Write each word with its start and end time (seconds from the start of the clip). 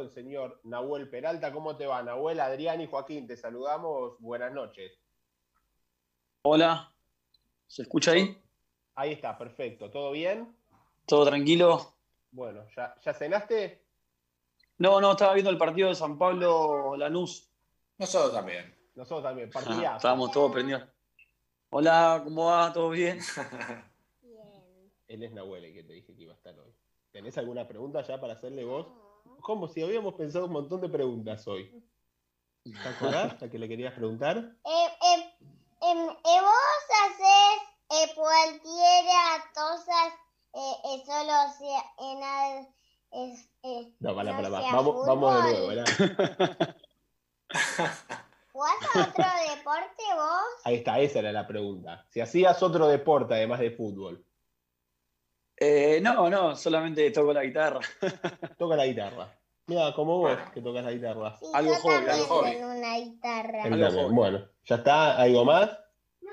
invitado, 0.00 0.02
el 0.02 0.10
señor 0.10 0.60
Nahuel 0.64 1.08
Peralta. 1.08 1.52
¿Cómo 1.52 1.76
te 1.76 1.86
va, 1.86 2.02
Nahuel? 2.02 2.40
Adrián 2.40 2.80
y 2.80 2.86
Joaquín, 2.86 3.26
te 3.26 3.36
saludamos. 3.36 4.18
Buenas 4.20 4.52
noches. 4.52 4.92
Hola, 6.42 6.92
¿se 7.66 7.82
escucha 7.82 8.12
ahí? 8.12 8.36
Ahí 8.94 9.12
está, 9.12 9.36
perfecto. 9.36 9.90
¿Todo 9.90 10.12
bien? 10.12 10.56
¿Todo 11.06 11.26
tranquilo? 11.26 11.94
Bueno, 12.30 12.64
¿ya, 12.76 12.94
ya 13.04 13.12
cenaste? 13.14 13.84
No, 14.78 15.00
no, 15.00 15.12
estaba 15.12 15.34
viendo 15.34 15.50
el 15.50 15.58
partido 15.58 15.88
de 15.88 15.94
San 15.94 16.16
Pablo 16.18 16.96
Lanús. 16.96 17.50
Nosotros 17.98 18.32
también. 18.32 18.74
Nosotros 18.94 19.22
también, 19.22 19.48
Ah, 19.50 19.52
partidazo. 19.52 19.96
estábamos 19.96 20.30
todos 20.32 20.52
prendidos. 20.52 20.84
Hola, 21.70 22.20
¿cómo 22.24 22.46
va? 22.46 22.72
¿Todo 22.72 22.90
bien? 22.90 23.18
Bien. 23.18 23.26
Él 25.08 25.22
es 25.24 25.32
Nahuel 25.32 25.64
el 25.64 25.74
que 25.74 25.82
te 25.84 25.92
dije 25.92 26.14
que 26.14 26.22
iba 26.22 26.32
a 26.32 26.36
estar 26.36 26.58
hoy. 26.58 26.72
¿Tenés 27.10 27.36
alguna 27.38 27.66
pregunta 27.66 28.00
ya 28.02 28.20
para 28.20 28.34
hacerle 28.34 28.64
vos? 28.64 28.86
Como 29.40 29.68
si 29.68 29.82
habíamos 29.82 30.14
pensado 30.14 30.46
un 30.46 30.52
montón 30.52 30.80
de 30.80 30.88
preguntas 30.88 31.46
hoy. 31.48 31.84
¿Te 32.64 32.88
acordás 32.88 33.40
la 33.40 33.48
que 33.50 33.58
le 33.58 33.68
querías 33.68 33.94
preguntar? 33.94 34.36
Eh, 34.36 34.88
eh, 35.02 35.34
em, 35.82 35.98
eh, 35.98 36.40
vos 36.40 36.84
haces 37.04 37.70
eh, 37.90 38.14
cualquiera 38.14 39.44
cosas 39.54 40.12
eh, 40.52 40.74
eh, 40.84 41.02
solo 41.06 41.32
sea 41.58 41.82
en 41.98 42.22
al, 42.22 42.68
es, 43.12 43.48
No, 44.00 44.14
para, 44.14 44.32
No 44.32 44.36
para, 44.36 44.50
para. 44.50 44.72
Vamos, 44.76 45.06
vamos 45.06 45.34
de 45.34 45.42
nuevo. 45.50 45.66
¿verdad? 45.68 45.84
¿Jugás 48.52 48.74
a 48.94 49.00
otro 49.00 49.24
deporte 49.56 50.02
vos? 50.16 50.62
Ahí 50.64 50.76
está, 50.76 50.98
esa 51.00 51.20
era 51.20 51.32
la 51.32 51.46
pregunta. 51.46 52.06
Si 52.10 52.20
hacías 52.20 52.62
otro 52.62 52.88
deporte 52.88 53.34
además 53.34 53.60
de 53.60 53.70
fútbol, 53.70 54.24
Eh, 55.60 56.00
no, 56.02 56.30
no, 56.30 56.56
solamente 56.56 57.10
toco 57.10 57.34
la 57.34 57.44
guitarra. 57.44 57.80
toca 58.58 58.76
la 58.76 58.86
guitarra. 58.86 59.40
Mira, 59.70 59.92
como 59.94 60.18
vos 60.18 60.36
que 60.52 60.60
tocas 60.60 60.82
la 60.82 60.90
guitarra. 60.90 61.36
Sí, 61.38 61.46
Algo 61.54 61.72
yo 61.74 61.78
hobby, 61.78 62.10
algo 62.10 62.70
una 62.76 62.98
guitarra. 62.98 63.62
Algo. 63.62 64.08
Bueno, 64.10 64.48
¿ya 64.64 64.74
está? 64.74 65.16
¿Algo 65.16 65.44
más? 65.44 65.78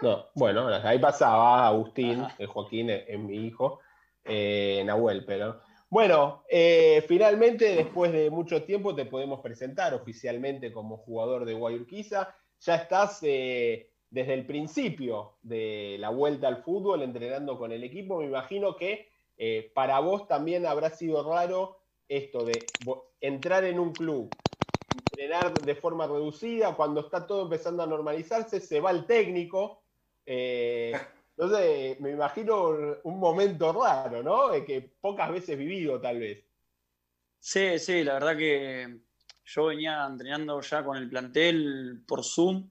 No, 0.01 0.25
bueno, 0.33 0.67
ahí 0.67 0.97
pasaba 0.97 1.67
Agustín, 1.67 2.23
Joaquín 2.47 2.89
es, 2.89 3.03
es 3.07 3.19
mi 3.19 3.45
hijo, 3.45 3.79
eh, 4.25 4.81
Nahuel, 4.85 5.23
pero. 5.25 5.61
Bueno, 5.89 6.45
eh, 6.49 7.03
finalmente, 7.07 7.75
después 7.75 8.11
de 8.11 8.31
mucho 8.31 8.63
tiempo, 8.63 8.95
te 8.95 9.05
podemos 9.05 9.41
presentar 9.41 9.93
oficialmente 9.93 10.73
como 10.73 10.97
jugador 10.97 11.45
de 11.45 11.53
Guayurquiza. 11.53 12.35
Ya 12.61 12.75
estás 12.75 13.19
eh, 13.21 13.91
desde 14.09 14.33
el 14.33 14.47
principio 14.47 15.37
de 15.43 15.97
la 15.99 16.09
vuelta 16.09 16.47
al 16.47 16.63
fútbol 16.63 17.03
entrenando 17.03 17.57
con 17.57 17.71
el 17.71 17.83
equipo. 17.83 18.17
Me 18.17 18.25
imagino 18.25 18.75
que 18.75 19.09
eh, 19.37 19.71
para 19.73 19.99
vos 19.99 20.27
también 20.27 20.65
habrá 20.65 20.89
sido 20.91 21.29
raro 21.29 21.79
esto 22.07 22.45
de 22.45 22.75
entrar 23.21 23.63
en 23.65 23.79
un 23.79 23.95
club, 23.95 24.39
entrenar 24.93 25.63
de 25.63 25.75
forma 25.75 26.07
reducida, 26.07 26.75
cuando 26.75 27.01
está 27.01 27.27
todo 27.27 27.43
empezando 27.43 27.83
a 27.83 27.87
normalizarse, 27.87 28.59
se 28.61 28.79
va 28.79 28.91
el 28.91 29.05
técnico. 29.05 29.83
eh, 30.25 31.09
entonces, 31.37 31.99
me 32.01 32.11
imagino 32.11 32.69
un 33.03 33.19
momento 33.19 33.71
raro, 33.73 34.23
¿no? 34.23 34.53
Eh, 34.53 34.65
que 34.65 34.81
pocas 35.01 35.31
veces 35.31 35.57
vivido, 35.57 35.99
tal 36.01 36.19
vez. 36.19 36.45
Sí, 37.39 37.79
sí, 37.79 38.03
la 38.03 38.13
verdad 38.15 38.37
que 38.37 38.99
yo 39.45 39.65
venía 39.67 40.05
entrenando 40.05 40.59
ya 40.61 40.83
con 40.83 40.97
el 40.97 41.09
plantel 41.09 42.03
por 42.07 42.23
Zoom. 42.23 42.69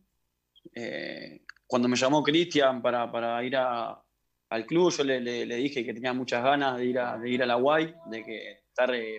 Eh, 0.75 1.47
cuando 1.67 1.89
me 1.89 1.97
llamó 1.97 2.23
Cristian 2.25 2.83
para, 2.83 3.13
para 3.13 3.45
ir 3.45 3.57
a- 3.57 4.06
al 4.51 4.65
club, 4.67 4.91
yo 4.93 5.05
le, 5.05 5.21
dije 5.57 5.85
que 5.85 5.95
tenía 5.95 6.13
muchas 6.13 6.43
ganas 6.43 6.77
de 6.79 6.85
ir 6.87 6.99
a, 6.99 7.19
de 7.19 7.29
ir 7.31 7.43
a 7.43 7.47
la 7.47 7.57
UAI, 7.57 7.95
de 8.07 8.25
que 8.25 8.53
estar 8.69 8.95
eh, 8.95 9.19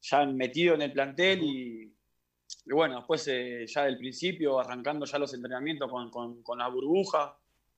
ya 0.00 0.24
metido 0.26 0.74
en 0.74 0.82
el 0.82 0.92
plantel 0.92 1.42
y, 1.42 1.94
bueno, 2.66 2.96
después 2.96 3.26
eh, 3.28 3.66
ya 3.66 3.84
del 3.84 3.98
principio, 3.98 4.58
arrancando 4.58 5.04
ya 5.06 5.18
los 5.18 5.34
entrenamientos 5.34 5.90
con, 5.90 6.10
con- 6.10 6.42
con 6.42 6.58
la 6.58 6.68
burbuja, 6.68 7.36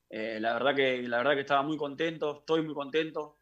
eh, 0.09 0.39
la 0.41 0.53
verdad 0.55 0.75
que, 0.75 1.03
la 1.03 1.19
verdad 1.19 1.34
que 1.34 1.41
estaba 1.41 1.62
muy 1.62 1.77
contento, 1.77 2.39
estoy 2.41 2.62
muy 2.62 2.75
contento, 2.75 3.37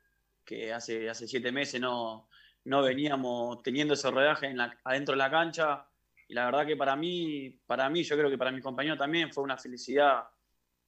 que 0.44 0.72
hace, 0.72 1.08
hace 1.10 1.28
siete 1.28 1.52
meses 1.52 1.80
no, 1.80 2.28
no 2.64 2.82
veníamos 2.82 3.62
teniendo 3.62 3.94
ese 3.94 4.10
rodaje 4.10 4.46
en 4.46 4.58
adentro 4.60 5.12
de 5.12 5.18
la 5.18 5.30
cancha. 5.30 5.86
Y 6.28 6.34
la 6.34 6.44
verdad 6.46 6.66
que 6.66 6.76
para 6.76 6.96
mí, 6.96 7.50
para 7.66 7.88
mí, 7.90 8.02
yo 8.04 8.16
creo 8.16 8.30
que 8.30 8.38
para 8.38 8.52
mis 8.52 8.62
compañeros 8.62 8.98
también 8.98 9.32
fue 9.32 9.42
una 9.44 9.56
felicidad, 9.58 10.24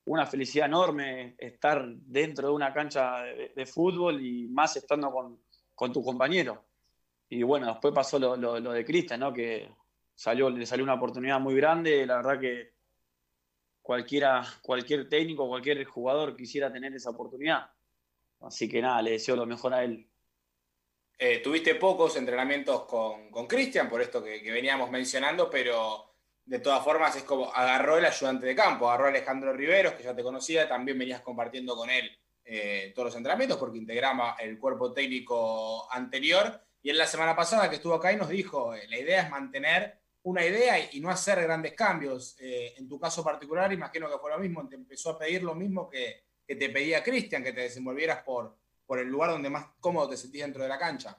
una 0.04 0.26
felicidad 0.26 0.66
enorme 0.66 1.34
estar 1.38 1.86
dentro 1.86 2.48
de 2.48 2.54
una 2.54 2.72
cancha 2.72 3.22
de, 3.22 3.66
fútbol 3.66 4.24
y 4.24 4.48
más 4.48 4.76
estando 4.76 5.10
con, 5.12 5.40
con 5.74 5.92
tu 5.92 6.02
compañero. 6.02 6.64
Y 7.28 7.42
bueno, 7.42 7.66
después 7.66 7.94
pasó 7.94 8.18
lo, 8.18 8.36
lo- 8.36 8.72
de 8.72 8.84
Cristian, 8.84 9.20
¿no? 9.20 9.32
Que 9.32 9.70
salió, 10.14 10.50
le 10.50 10.66
salió 10.66 10.84
una 10.84 10.94
oportunidad 10.94 11.40
muy 11.40 11.54
grande. 11.54 12.04
La 12.04 12.16
verdad 12.16 12.40
que 12.40 12.72
cualquiera, 13.80 14.44
cualquier 14.60 15.08
técnico, 15.08 15.48
cualquier 15.48 15.84
jugador 15.84 16.36
quisiera 16.36 16.72
tener 16.72 16.94
esa 16.94 17.10
oportunidad. 17.10 17.70
Así 18.40 18.68
que 18.68 18.82
nada, 18.82 19.00
le 19.02 19.12
deseo 19.12 19.36
lo 19.36 19.46
mejor 19.46 19.72
a 19.72 19.84
él. 19.84 20.06
Eh, 21.18 21.38
tuviste 21.38 21.76
pocos 21.76 22.16
entrenamientos 22.16 22.84
con, 22.84 23.46
Cristian, 23.46 23.88
por 23.88 24.02
esto 24.02 24.22
que 24.24 24.40
veníamos 24.50 24.90
mencionando, 24.90 25.48
pero 25.48 26.11
de 26.44 26.58
todas 26.58 26.84
formas 26.84 27.14
es 27.16 27.22
como 27.22 27.52
agarró 27.52 27.98
el 27.98 28.04
ayudante 28.04 28.46
de 28.46 28.54
campo, 28.54 28.88
agarró 28.88 29.06
a 29.06 29.08
Alejandro 29.08 29.52
Riveros, 29.52 29.94
que 29.94 30.02
ya 30.02 30.14
te 30.14 30.22
conocía, 30.22 30.68
también 30.68 30.98
venías 30.98 31.20
compartiendo 31.20 31.76
con 31.76 31.90
él 31.90 32.10
eh, 32.44 32.92
todos 32.94 33.06
los 33.06 33.16
entrenamientos 33.16 33.58
porque 33.58 33.78
integraba 33.78 34.36
el 34.40 34.58
cuerpo 34.58 34.92
técnico 34.92 35.90
anterior. 35.92 36.60
Y 36.82 36.90
en 36.90 36.98
la 36.98 37.06
semana 37.06 37.36
pasada 37.36 37.70
que 37.70 37.76
estuvo 37.76 37.94
acá 37.94 38.12
y 38.12 38.16
nos 38.16 38.28
dijo, 38.28 38.74
eh, 38.74 38.86
la 38.88 38.98
idea 38.98 39.22
es 39.22 39.30
mantener 39.30 39.98
una 40.24 40.44
idea 40.44 40.92
y, 40.92 41.00
no 41.00 41.10
hacer 41.10 41.40
grandes 41.42 41.74
cambios. 41.74 42.36
Eh, 42.40 42.74
en 42.76 42.88
tu 42.88 42.98
caso 42.98 43.22
particular, 43.22 43.72
imagino 43.72 44.10
que 44.10 44.18
fue 44.18 44.30
lo 44.30 44.38
mismo, 44.38 44.68
te 44.68 44.76
empezó 44.76 45.10
a 45.10 45.18
pedir 45.18 45.42
lo 45.42 45.54
mismo 45.54 45.88
que, 45.88 46.24
que 46.46 46.56
te 46.56 46.68
pedía 46.70 47.02
Cristian, 47.02 47.42
que 47.42 47.52
te 47.52 47.62
desenvolvieras 47.62 48.22
por, 48.22 48.56
por 48.86 48.98
el 48.98 49.08
lugar 49.08 49.30
donde 49.30 49.50
más 49.50 49.66
cómodo 49.80 50.10
te 50.10 50.16
sentías 50.16 50.46
dentro 50.46 50.62
de 50.62 50.68
la 50.68 50.78
cancha. 50.78 51.16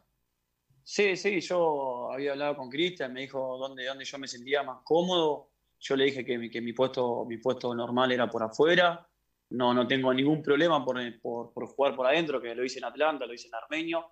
Sí, 0.85 1.15
sí, 1.15 1.39
yo 1.41 2.11
había 2.11 2.31
hablado 2.33 2.57
con 2.57 2.69
Cristian, 2.69 3.13
me 3.13 3.21
dijo 3.21 3.57
dónde, 3.57 3.85
dónde 3.85 4.03
yo 4.05 4.17
me 4.19 4.27
sentía 4.27 4.63
más 4.63 4.79
cómodo. 4.83 5.49
Yo 5.79 5.95
le 5.95 6.05
dije 6.05 6.25
que, 6.25 6.37
mi- 6.37 6.49
que 6.49 6.61
mi, 6.61 6.73
puesto, 6.73 7.25
mi 7.25 7.37
puesto 7.37 7.73
normal 7.73 8.11
era 8.11 8.29
por 8.29 8.43
afuera. 8.43 9.07
No, 9.51 9.73
no 9.73 9.87
tengo 9.87 10.13
ningún 10.13 10.41
problema 10.41 10.83
por, 10.83 10.97
por, 11.21 11.53
por 11.53 11.67
jugar 11.67 11.95
por 11.95 12.07
adentro, 12.07 12.41
que 12.41 12.53
lo 12.55 12.65
hice 12.65 12.79
en 12.79 12.85
Atlanta, 12.85 13.25
lo 13.25 13.33
hice 13.33 13.47
en 13.47 13.55
Armenio. 13.55 14.07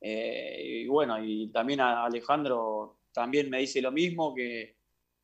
Eh, 0.00 0.82
y 0.84 0.88
bueno, 0.88 1.22
y 1.22 1.50
también 1.52 1.80
a 1.80 2.04
Alejandro 2.04 3.00
también 3.12 3.50
me 3.50 3.58
dice 3.60 3.82
lo 3.82 3.92
mismo, 3.92 4.34
que, 4.34 4.76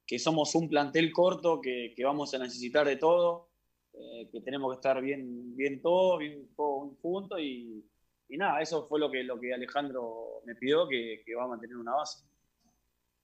que 0.06 0.18
somos 0.18 0.54
un 0.54 0.68
plantel 0.68 1.12
corto, 1.12 1.60
que, 1.60 1.92
que 1.96 2.04
vamos 2.04 2.32
a 2.34 2.38
necesitar 2.38 2.86
de 2.86 2.96
todo, 2.96 3.50
eh, 3.94 4.28
que 4.32 4.40
tenemos 4.40 4.72
que 4.72 4.76
estar 4.76 5.00
bien, 5.02 5.56
bien 5.56 5.80
todos, 5.82 6.18
bien 6.20 6.48
todos 6.56 6.98
juntos 7.00 7.38
y, 7.40 7.84
y 8.32 8.38
nada, 8.38 8.60
eso 8.62 8.86
fue 8.88 8.98
lo 8.98 9.10
que, 9.10 9.22
lo 9.24 9.38
que 9.38 9.52
Alejandro 9.52 10.40
me 10.46 10.54
pidió, 10.54 10.88
que, 10.88 11.22
que 11.24 11.34
va 11.34 11.44
a 11.44 11.48
mantener 11.48 11.76
una 11.76 11.94
base. 11.94 12.24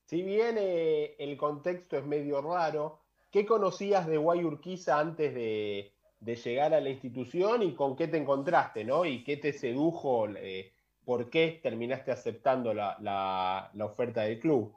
Si 0.05 0.23
bien 0.23 0.57
eh, 0.59 1.17
el 1.19 1.37
contexto 1.37 1.97
es 1.97 2.05
medio 2.05 2.41
raro, 2.43 3.01
¿qué 3.31 3.47
conocías 3.47 4.07
de 4.07 4.19
Guayurquiza 4.19 4.99
antes 4.99 5.35
de, 5.35 5.93
de 6.21 6.37
llegar 6.37 6.75
a 6.75 6.81
la 6.81 6.91
institución 6.91 7.63
y 7.63 7.75
con 7.75 7.97
qué 7.97 8.09
te 8.09 8.19
encontraste, 8.19 8.85
¿no? 8.85 9.05
¿Y 9.05 9.25
qué 9.25 9.37
te 9.39 9.53
sedujo? 9.53 10.29
eh, 10.29 10.73
¿Por 11.05 11.31
qué 11.31 11.59
terminaste 11.63 12.11
aceptando 12.11 12.75
la, 12.75 12.97
la- 13.01 13.71
la 13.73 13.85
oferta 13.87 14.23
del 14.23 14.39
club? 14.39 14.75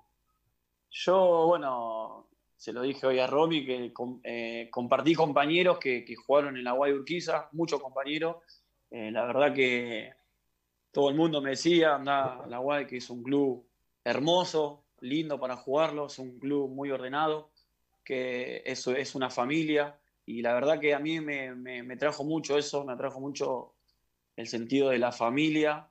Yo, 0.90 1.46
bueno, 1.48 2.28
se 2.56 2.72
lo 2.74 2.82
dije 2.82 3.06
hoy 3.08 3.20
a 3.20 3.28
Romy, 3.28 3.66
que 3.66 3.94
eh, 4.24 4.70
compartí 4.72 5.14
compañeros 5.14 5.78
que, 5.80 6.06
que 6.06 6.16
jugaron 6.16 6.56
en 6.58 6.64
la 6.64 6.74
Guay 6.74 6.94
Urquiza, 6.94 7.50
muchos 7.54 7.82
compañeros. 7.82 8.38
Eh, 8.90 9.10
la 9.12 9.26
verdad 9.26 9.54
que 9.54 10.12
todo 10.92 11.10
el 11.10 11.16
mundo 11.16 11.42
me 11.42 11.52
decía, 11.52 11.96
anda 11.96 12.46
la 12.48 12.58
Guay, 12.58 12.86
que 12.86 12.98
es 12.98 13.10
un 13.10 13.24
club 13.24 13.66
hermoso, 14.04 14.84
lindo 15.02 15.40
para 15.40 15.56
jugarlo, 15.56 16.08
es 16.08 16.20
un 16.20 16.40
club 16.40 16.70
muy 16.70 16.92
ordenado, 16.92 17.52
que 18.04 18.62
eso 18.66 18.94
es 18.96 19.16
una 19.16 19.30
familia. 19.30 19.98
Y 20.26 20.42
la 20.42 20.54
verdad 20.54 20.80
que 20.80 20.94
a 20.94 21.00
mí 21.00 21.20
me, 21.20 21.98
trajo 21.98 22.24
mucho 22.24 22.58
eso, 22.58 22.84
me 22.86 22.94
atrajo 22.94 23.20
mucho 23.20 23.74
el 24.36 24.48
sentido 24.48 24.90
de 24.90 25.00
la 25.00 25.12
familia. 25.12 25.88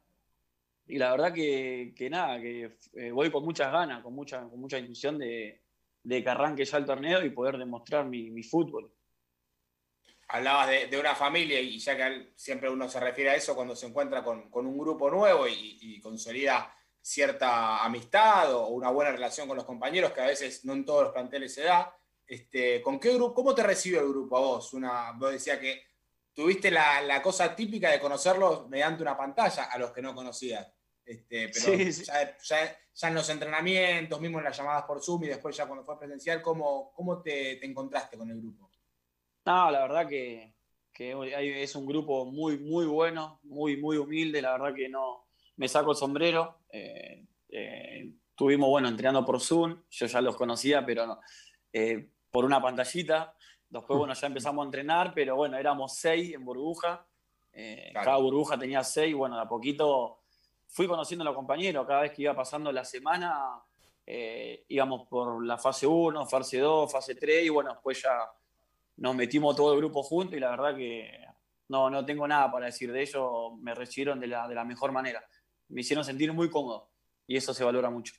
Y 0.87 0.99
la 0.99 1.11
verdad 1.13 1.33
que, 1.33 2.09
nada, 2.11 2.41
que 2.41 2.77
eh, 2.95 3.11
voy 3.11 3.31
con 3.31 3.45
muchas 3.45 3.73
ganas, 3.73 4.03
con 4.03 4.15
mucha, 4.15 4.43
con 4.49 4.61
mucha 4.61 4.81
de, 4.81 5.61
de 6.03 6.23
que 6.23 6.29
arranque 6.29 6.65
ya 6.65 6.79
el 6.79 6.85
torneo 6.85 7.25
y 7.25 7.31
poder 7.31 7.59
demostrar 7.59 8.07
mi, 8.07 8.31
mi 8.31 8.43
fútbol. 8.43 8.93
Hablabas 10.31 10.69
de, 10.69 10.87
de 10.87 10.99
una 10.99 11.15
familia 11.15 11.61
y 11.61 11.79
ya 11.79 11.97
que 11.97 12.33
siempre 12.37 12.71
uno 12.71 12.89
se 12.89 13.01
refiere 13.01 13.31
a 13.31 13.35
eso 13.35 13.55
cuando 13.55 13.75
se 13.75 13.87
encuentra 13.87 14.23
con, 14.23 14.51
con 14.51 14.67
un 14.67 14.79
grupo 14.79 15.11
nuevo 15.11 15.49
y, 15.49 15.79
y 15.81 16.01
consolida 16.01 16.75
cierta 17.03 17.85
amistad 17.85 18.55
o 18.55 18.69
una 18.69 18.91
buena 18.91 19.13
relación 19.13 19.49
con 19.49 19.57
los 19.57 19.67
compañeros, 19.67 20.13
que 20.13 20.21
a 20.21 20.27
veces 20.27 20.65
no 20.65 20.73
en 20.75 20.85
todos 20.85 21.05
los 21.05 21.13
planteles 21.13 21.55
se 21.55 21.63
da. 21.63 21.97
Este, 22.27 22.81
¿con 22.81 23.01
qué 23.01 23.13
grupo, 23.15 23.35
¿Cómo 23.35 23.55
te 23.55 23.63
recibe 23.63 23.99
el 23.99 24.09
grupo 24.09 24.37
a 24.37 24.41
vos? 24.41 24.73
Una, 24.75 25.13
vos 25.13 25.33
decías 25.33 25.59
que 25.59 25.83
tuviste 26.33 26.71
la, 26.71 27.03
la 27.03 27.21
cosa 27.21 27.57
típica 27.57 27.91
de 27.91 27.99
conocerlos 27.99 28.69
mediante 28.69 29.03
una 29.03 29.17
pantalla 29.17 29.65
a 29.65 29.79
los 29.79 29.91
que 29.91 30.03
no 30.03 30.15
conocías. 30.15 30.73
Este, 31.05 31.49
pero 31.49 31.77
Ya, 32.95 33.09
en 33.09 33.15
los 33.15 33.29
entrenamientos, 33.31 34.21
mismo 34.21 34.39
en 34.39 34.45
las 34.45 34.57
llamadas 34.57 34.85
por 34.85 35.03
Zoom 35.03 35.25
y 35.25 35.29
después 35.29 35.57
ya 35.57 35.67
cuando 35.67 35.85
fue 35.85 35.99
presencial, 35.99 36.41
¿cómo, 36.41 36.93
cómo 36.93 37.21
te, 37.21 37.65
encontraste 37.65 38.17
con 38.17 38.31
el 38.31 38.41
grupo? 38.41 38.70
No, 39.51 39.69
la 39.69 39.81
verdad 39.81 40.07
que, 40.07 40.55
es 40.97 41.75
un 41.75 41.85
grupo 41.85 42.25
muy, 42.25 42.57
muy 42.59 42.87
bueno, 42.87 43.41
muy, 43.43 43.77
muy 43.77 43.97
humilde, 43.97 44.41
la 44.41 44.53
verdad 44.53 44.73
que 44.73 44.89
no 44.89 45.27
me 45.57 45.67
saco 45.67 45.91
el 45.91 45.97
sombrero. 45.97 46.61
Eh, 46.71 47.27
eh, 47.49 48.13
estuvimos, 48.31 48.69
bueno, 48.69 48.87
entrenando 48.87 49.27
por 49.27 49.41
Zoom, 49.41 49.83
yo 49.91 50.07
ya 50.07 50.21
los 50.21 50.37
conocía, 50.37 50.87
pero 50.87 51.19
eh, 51.73 52.11
por 52.31 52.45
una 52.45 52.63
pantallita. 52.63 53.35
Después, 53.69 53.99
bueno, 53.99 54.15
ya 54.15 54.29
empezamos 54.29 54.63
a 54.63 54.67
entrenar, 54.67 55.13
pero 55.13 55.35
bueno, 55.35 55.57
éramos 55.59 55.97
seis 55.97 56.33
en 56.33 56.45
burbuja. 56.45 57.05
Cada 57.93 58.19
burbuja 58.19 58.57
tenía 58.57 58.85
seis, 58.85 59.17
bueno, 59.17 59.35
de 59.35 59.43
a 59.43 59.49
poquito 59.49 60.21
fui 60.69 60.87
conociendo 60.87 61.23
a 61.23 61.27
los 61.27 61.35
compañeros, 61.35 61.89
cada 61.89 62.03
vez 62.03 62.13
que 62.13 62.23
iba 62.23 62.37
pasando 62.37 62.71
la 62.71 62.85
semana 62.85 63.61
eh, 64.07 64.65
íbamos 64.69 65.07
por 65.07 65.45
la 65.45 65.57
fase 65.57 65.87
1, 65.87 66.27
fase 66.27 66.59
2, 66.59 66.91
fase 66.91 67.15
3 67.15 67.47
y 67.47 67.49
bueno, 67.49 67.71
después 67.71 68.03
ya 68.03 68.29
nos 69.01 69.17
metimos 69.17 69.57
todo 69.57 69.73
el 69.73 69.79
grupo 69.79 70.03
juntos 70.03 70.37
y 70.37 70.41
la 70.41 70.51
verdad 70.51 70.77
que 70.77 71.11
no, 71.69 71.89
no 71.89 72.05
tengo 72.05 72.29
nada 72.29 72.53
para 72.53 72.67
decir 72.67 72.93
de 72.93 73.03
ellos, 73.03 73.59
me 73.61 73.75
recibieron 73.75 74.21
de 74.21 74.27
la, 74.27 74.47
de 74.47 74.55
la 74.55 74.65
mejor 74.65 74.93
manera, 74.93 75.25
me 75.69 75.81
hicieron 75.81 76.05
sentir 76.05 76.33
muy 76.33 76.51
cómodo 76.51 76.91
y 77.27 77.37
eso 77.37 77.55
se 77.55 77.65
valora 77.65 77.91
mucho. 77.91 78.15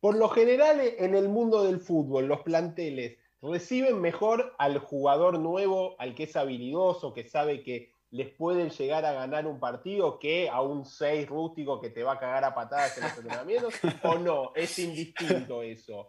Por 0.00 0.16
lo 0.16 0.28
general 0.28 0.80
en 0.80 1.16
el 1.16 1.28
mundo 1.28 1.64
del 1.64 1.80
fútbol, 1.80 2.26
los 2.26 2.42
planteles 2.42 3.18
reciben 3.42 4.00
mejor 4.00 4.54
al 4.58 4.78
jugador 4.78 5.40
nuevo, 5.40 5.96
al 5.98 6.14
que 6.14 6.24
es 6.24 6.36
habilidoso, 6.36 7.12
que 7.12 7.28
sabe 7.28 7.64
que 7.64 7.92
les 8.10 8.30
pueden 8.30 8.70
llegar 8.70 9.04
a 9.04 9.12
ganar 9.12 9.46
un 9.46 9.58
partido 9.58 10.18
que 10.18 10.48
a 10.48 10.62
un 10.62 10.84
6 10.84 11.28
rústico 11.28 11.80
que 11.80 11.90
te 11.90 12.04
va 12.04 12.12
a 12.12 12.18
cagar 12.18 12.44
a 12.44 12.54
patadas 12.54 12.96
en 12.96 13.04
los 13.04 13.18
entrenamientos? 13.18 13.74
¿O 14.04 14.14
no? 14.14 14.52
¿Es 14.54 14.78
indistinto 14.78 15.62
eso? 15.62 16.08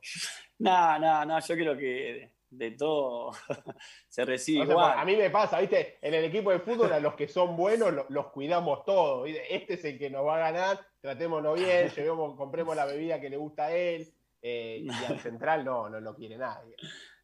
No, 0.60 1.00
no, 1.00 1.26
no, 1.26 1.40
yo 1.40 1.56
creo 1.56 1.78
que 1.78 2.39
de, 2.50 2.72
todo 2.72 3.32
se 4.08 4.26
recibe 4.26 4.64
igual. 4.64 4.98
A 4.98 5.06
mí 5.06 5.16
me 5.16 5.30
pasa, 5.30 5.60
¿viste? 5.60 5.98
En 6.02 6.14
el 6.14 6.26
equipo 6.26 6.52
de 6.52 6.60
fútbol 6.60 6.92
a 6.94 7.00
los 7.00 7.16
que 7.16 7.28
son 7.28 7.56
buenos 7.56 7.94
los, 8.10 8.28
cuidamos 8.28 8.84
todos. 8.86 9.30
Este 9.50 9.76
es 9.76 9.86
el 9.86 9.98
que 9.98 10.10
nos 10.10 10.26
va 10.26 10.38
a 10.38 10.52
ganar, 10.52 10.80
tratémonos 11.02 11.60
bien, 11.60 11.90
llevemos, 11.96 12.36
compremos 12.36 12.76
la 12.76 12.86
bebida 12.86 13.20
que 13.20 13.30
le 13.30 13.38
gusta 13.38 13.66
a 13.66 13.72
él. 13.72 14.14
Eh, 14.42 14.84
y 14.84 14.90
al 14.90 15.20
central 15.20 15.66
no, 15.66 15.90
no 15.90 16.00
lo 16.00 16.16
quiere 16.16 16.38
nadie. 16.38 16.76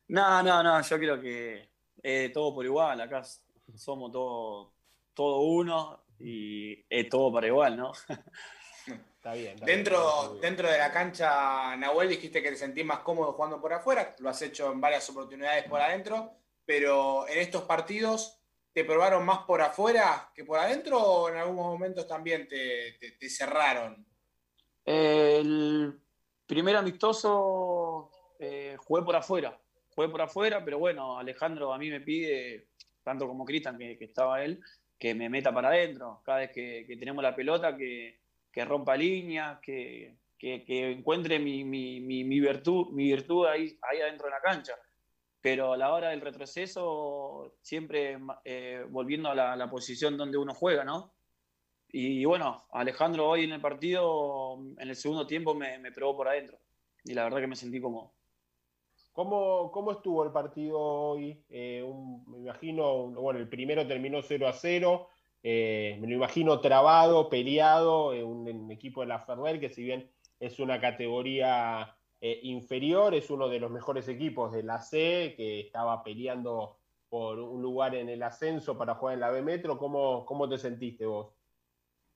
No, 0.10 0.44
no, 0.44 0.62
no, 0.62 0.82
yo 0.82 0.98
creo 0.98 1.20
que 1.20 1.70
eh, 2.04 2.30
todo 2.34 2.54
por 2.54 2.66
igual. 2.66 3.02
Acá 3.02 3.24
somos 3.76 4.12
todos 4.12 4.76
todo 5.16 5.40
uno 5.40 6.04
y 6.20 6.86
es 6.90 7.10
todo 7.10 7.34
para 7.34 7.48
igual, 7.48 7.78
¿no? 7.78 7.94
Está 9.26 9.34
bien. 9.34 9.58
dentro, 9.66 10.38
dentro 10.40 10.70
de 10.70 10.78
la 10.78 10.92
cancha, 10.92 11.76
Nahuel, 11.78 12.10
dijiste 12.10 12.44
que 12.44 12.52
te 12.52 12.58
sentís 12.58 12.86
más 12.86 13.00
cómodo 13.00 13.34
jugando 13.34 13.60
por 13.60 13.74
afuera, 13.74 14.16
lo 14.20 14.30
has 14.30 14.40
hecho 14.44 14.72
en 14.72 14.80
varias 14.80 15.10
oportunidades 15.10 15.64
por 15.64 15.82
adentro, 15.82 16.32
pero 16.64 17.28
en 17.28 17.40
estos 17.40 17.64
partidos, 17.64 18.40
¿te 18.72 18.86
probaron 18.86 19.26
más 19.26 19.40
por 19.40 19.64
afuera 19.64 20.32
que 20.36 20.46
por 20.46 20.60
adentro 20.60 21.00
o 21.00 21.30
en 21.30 21.38
algunos 21.38 21.66
momentos 21.66 22.08
también 22.08 22.48
te, 22.48 23.00
cerraron? 23.28 24.06
El 24.86 26.00
primer 26.46 26.76
amistoso 26.76 28.12
eh, 28.38 28.78
jugué 28.78 29.02
por 29.02 29.16
afuera, 29.16 29.60
jugué 29.96 30.08
por 30.08 30.22
afuera, 30.22 30.64
pero 30.64 30.78
bueno, 30.78 31.18
Alejandro 31.18 31.74
a 31.74 31.80
mí 31.80 31.90
me 31.90 32.02
pide 32.02 32.68
tanto 33.02 33.28
como 33.28 33.44
Cristian, 33.44 33.76
que, 33.76 33.98
estaba 34.02 34.44
él, 34.44 34.62
que 35.00 35.16
me 35.16 35.30
meta 35.30 35.52
para 35.52 35.70
adentro. 35.70 36.22
Cada 36.24 36.42
vez 36.42 36.52
que, 36.52 36.96
tenemos 37.00 37.24
la 37.24 37.36
pelota, 37.36 37.76
que, 37.76 38.25
rompa 38.64 38.96
líneas, 38.96 39.60
que, 39.60 40.18
encuentre 40.40 41.40
mi, 41.40 41.64
virtud, 42.40 42.92
mi 42.94 43.08
virtud 43.08 43.48
ahí, 43.48 43.78
ahí 43.82 44.00
adentro 44.00 44.28
de 44.28 44.32
la 44.32 44.42
cancha. 44.42 44.74
Pero 45.42 45.74
a 45.74 45.78
la 45.78 45.94
hora 45.94 46.10
del 46.10 46.22
retroceso, 46.22 47.58
siempre 47.62 48.18
eh, 48.46 48.86
volviendo 48.90 49.30
a 49.30 49.56
la, 49.56 49.70
posición 49.70 50.18
donde 50.18 50.38
uno 50.38 50.54
juega, 50.54 50.84
¿no? 50.84 51.14
Y, 51.90 52.26
bueno, 52.26 52.66
Alejandro 52.72 53.30
hoy 53.30 53.44
en 53.44 53.52
el 53.52 53.62
partido, 53.62 54.58
en 54.78 54.90
el 54.90 54.96
segundo 54.96 55.28
tiempo, 55.28 55.54
me, 55.54 55.92
probó 55.92 56.18
por 56.18 56.30
adentro. 56.30 56.58
Y 57.04 57.14
la 57.14 57.26
verdad 57.26 57.42
que 57.42 57.48
me 57.48 57.56
sentí 57.56 57.80
como, 57.80 58.16
¿Cómo, 59.12 59.72
¿Cómo, 59.72 59.92
estuvo 59.92 60.24
el 60.24 60.32
partido 60.32 60.80
hoy? 60.80 61.44
Eh, 61.50 61.86
me 62.28 62.40
imagino, 62.40 63.08
bueno, 63.12 63.40
el 63.40 63.48
primero 63.48 63.88
terminó 63.88 64.22
0 64.22 64.48
a 64.48 64.54
0, 64.54 65.10
eh, 65.48 65.98
me 66.02 66.08
lo 66.08 66.16
imagino 66.16 66.60
trabado, 66.60 67.30
peleado, 67.30 68.14
eh, 68.14 68.24
un, 68.24 68.72
equipo 68.72 69.02
de 69.02 69.08
la 69.08 69.20
Ferrer, 69.20 69.60
que 69.60 69.70
si 69.70 69.84
bien 69.84 70.10
es 70.40 70.60
una 70.60 70.82
categoría 70.82 71.96
inferior, 72.42 73.14
es 73.14 73.30
uno 73.30 73.48
de 73.48 73.60
los 73.60 73.70
mejores 73.70 74.08
equipos 74.08 74.52
de 74.52 74.64
la 74.64 74.80
C, 74.82 75.36
que 75.38 75.60
estaba 75.60 76.04
peleando 76.04 76.80
por 77.08 77.40
un 77.40 77.62
lugar 77.62 77.94
en 77.94 78.10
el 78.10 78.24
ascenso 78.24 78.76
para 78.76 78.96
jugar 78.96 79.14
en 79.14 79.20
la 79.20 79.30
B 79.30 79.44
Metro. 79.44 79.78
¿Cómo, 79.78 80.26
cómo 80.26 80.50
te 80.50 80.58
sentiste 80.58 81.06
vos? 81.06 81.36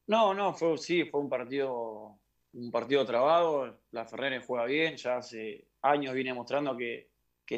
No, 0.08 0.34
no, 0.34 0.56
fue, 0.56 0.76
sí, 0.80 1.06
fue 1.06 1.20
un 1.22 1.30
partido, 1.30 2.18
un 2.54 2.72
partido 2.72 3.06
trabado, 3.06 3.78
la 3.92 4.06
Ferrer 4.06 4.44
juega 4.44 4.66
bien, 4.66 4.98
ya 4.98 5.18
hace 5.18 5.68
años 5.84 6.16
viene 6.16 6.34
mostrando 6.34 6.76
que, 6.76 7.10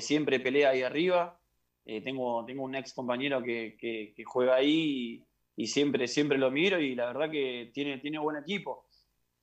siempre 0.02 0.42
pelea 0.42 0.72
ahí 0.72 0.84
arriba. 0.84 1.40
Eh, 1.86 2.02
tengo, 2.02 2.44
tengo 2.46 2.64
un 2.64 2.76
ex 2.76 2.94
compañero 2.94 3.42
que, 3.42 4.14
juega 4.26 4.56
ahí 4.56 5.24
siempre, 5.58 6.08
siempre 6.08 6.38
lo 6.38 6.52
miro 6.52 6.80
y 6.80 6.96
la 6.96 7.08
verdad 7.08 7.30
que 7.30 7.72
tiene, 7.74 7.98
tiene 8.00 8.20
buen 8.20 8.38
equipo. 8.38 8.86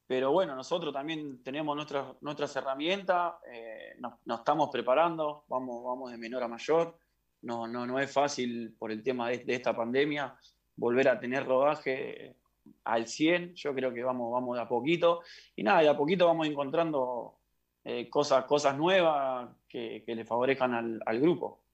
Pero 0.06 0.32
bueno, 0.32 0.56
nosotros 0.56 0.92
también 0.92 1.42
tenemos 1.42 1.76
nuestras, 1.76 2.20
nuestras 2.22 2.56
herramientas, 2.56 3.34
eh, 3.52 3.94
nos, 3.98 4.14
estamos 4.38 4.70
preparando, 4.70 5.44
vamos, 5.48 5.84
vamos 5.84 6.10
de 6.10 6.16
menor 6.16 6.42
a 6.42 6.48
mayor. 6.48 6.98
No, 7.42 7.68
no, 7.68 7.86
no 7.86 8.00
es 8.00 8.10
fácil 8.10 8.74
por 8.78 8.90
el 8.90 9.02
tema 9.02 9.28
de, 9.28 9.44
esta 9.46 9.76
pandemia 9.76 10.34
volver 10.76 11.08
a 11.08 11.20
tener 11.20 11.44
rodaje 11.44 12.36
al 12.84 13.06
100, 13.06 13.54
yo 13.54 13.74
creo 13.74 13.92
que 13.92 14.02
vamos, 14.02 14.32
vamos 14.32 14.56
de 14.56 14.62
a 14.62 14.68
poquito. 14.68 15.20
Y 15.54 15.62
nada, 15.62 15.82
de 15.82 15.88
a 15.90 15.96
poquito 15.96 16.26
vamos 16.26 16.46
encontrando 16.46 17.38
eh, 17.84 18.08
cosas, 18.08 18.44
cosas 18.44 18.76
nuevas 18.76 19.50
que, 19.68 20.02
le 20.06 20.24
favorezcan 20.24 21.00
al, 21.04 21.20
grupo. 21.20 21.64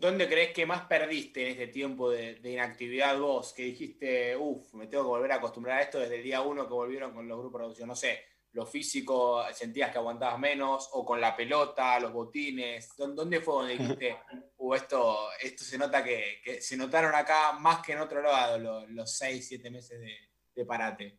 ¿Dónde 0.00 0.26
crees 0.26 0.54
que 0.54 0.64
más 0.64 0.86
perdiste 0.86 1.42
en 1.42 1.50
este 1.50 1.66
tiempo 1.66 2.08
de, 2.08 2.40
inactividad 2.42 3.18
vos? 3.20 3.52
Que 3.52 3.64
dijiste, 3.64 4.34
uff, 4.34 4.72
me 4.72 4.86
tengo 4.86 5.04
que 5.04 5.08
volver 5.10 5.32
a 5.32 5.34
acostumbrar 5.34 5.78
a 5.78 5.82
esto 5.82 5.98
desde 5.98 6.16
el 6.16 6.22
día 6.22 6.40
uno 6.40 6.66
que 6.66 6.72
volvieron 6.72 7.12
con 7.12 7.28
los 7.28 7.38
grupos 7.38 7.58
de 7.58 7.64
producción. 7.64 7.88
No 7.88 7.94
sé, 7.94 8.18
lo 8.52 8.64
físico, 8.64 9.44
sentías 9.52 9.92
que 9.92 9.98
aguantabas 9.98 10.38
menos, 10.38 10.88
o 10.92 11.04
con 11.04 11.20
la 11.20 11.36
pelota, 11.36 12.00
los 12.00 12.14
botines. 12.14 12.94
¿Dónde 12.96 13.42
fue 13.42 13.54
donde 13.54 13.76
dijiste, 13.76 14.16
uh, 14.56 14.74
esto, 14.74 15.28
esto 15.38 15.64
se 15.64 15.76
nota 15.76 16.02
que, 16.02 16.62
se 16.62 16.78
notaron 16.78 17.14
acá 17.14 17.52
más 17.52 17.84
que 17.84 17.92
en 17.92 18.00
otro 18.00 18.22
lado 18.22 18.86
los, 18.88 19.14
seis, 19.14 19.48
siete 19.48 19.70
meses 19.70 20.00
de, 20.00 20.16
de 20.54 20.64
parate? 20.64 21.18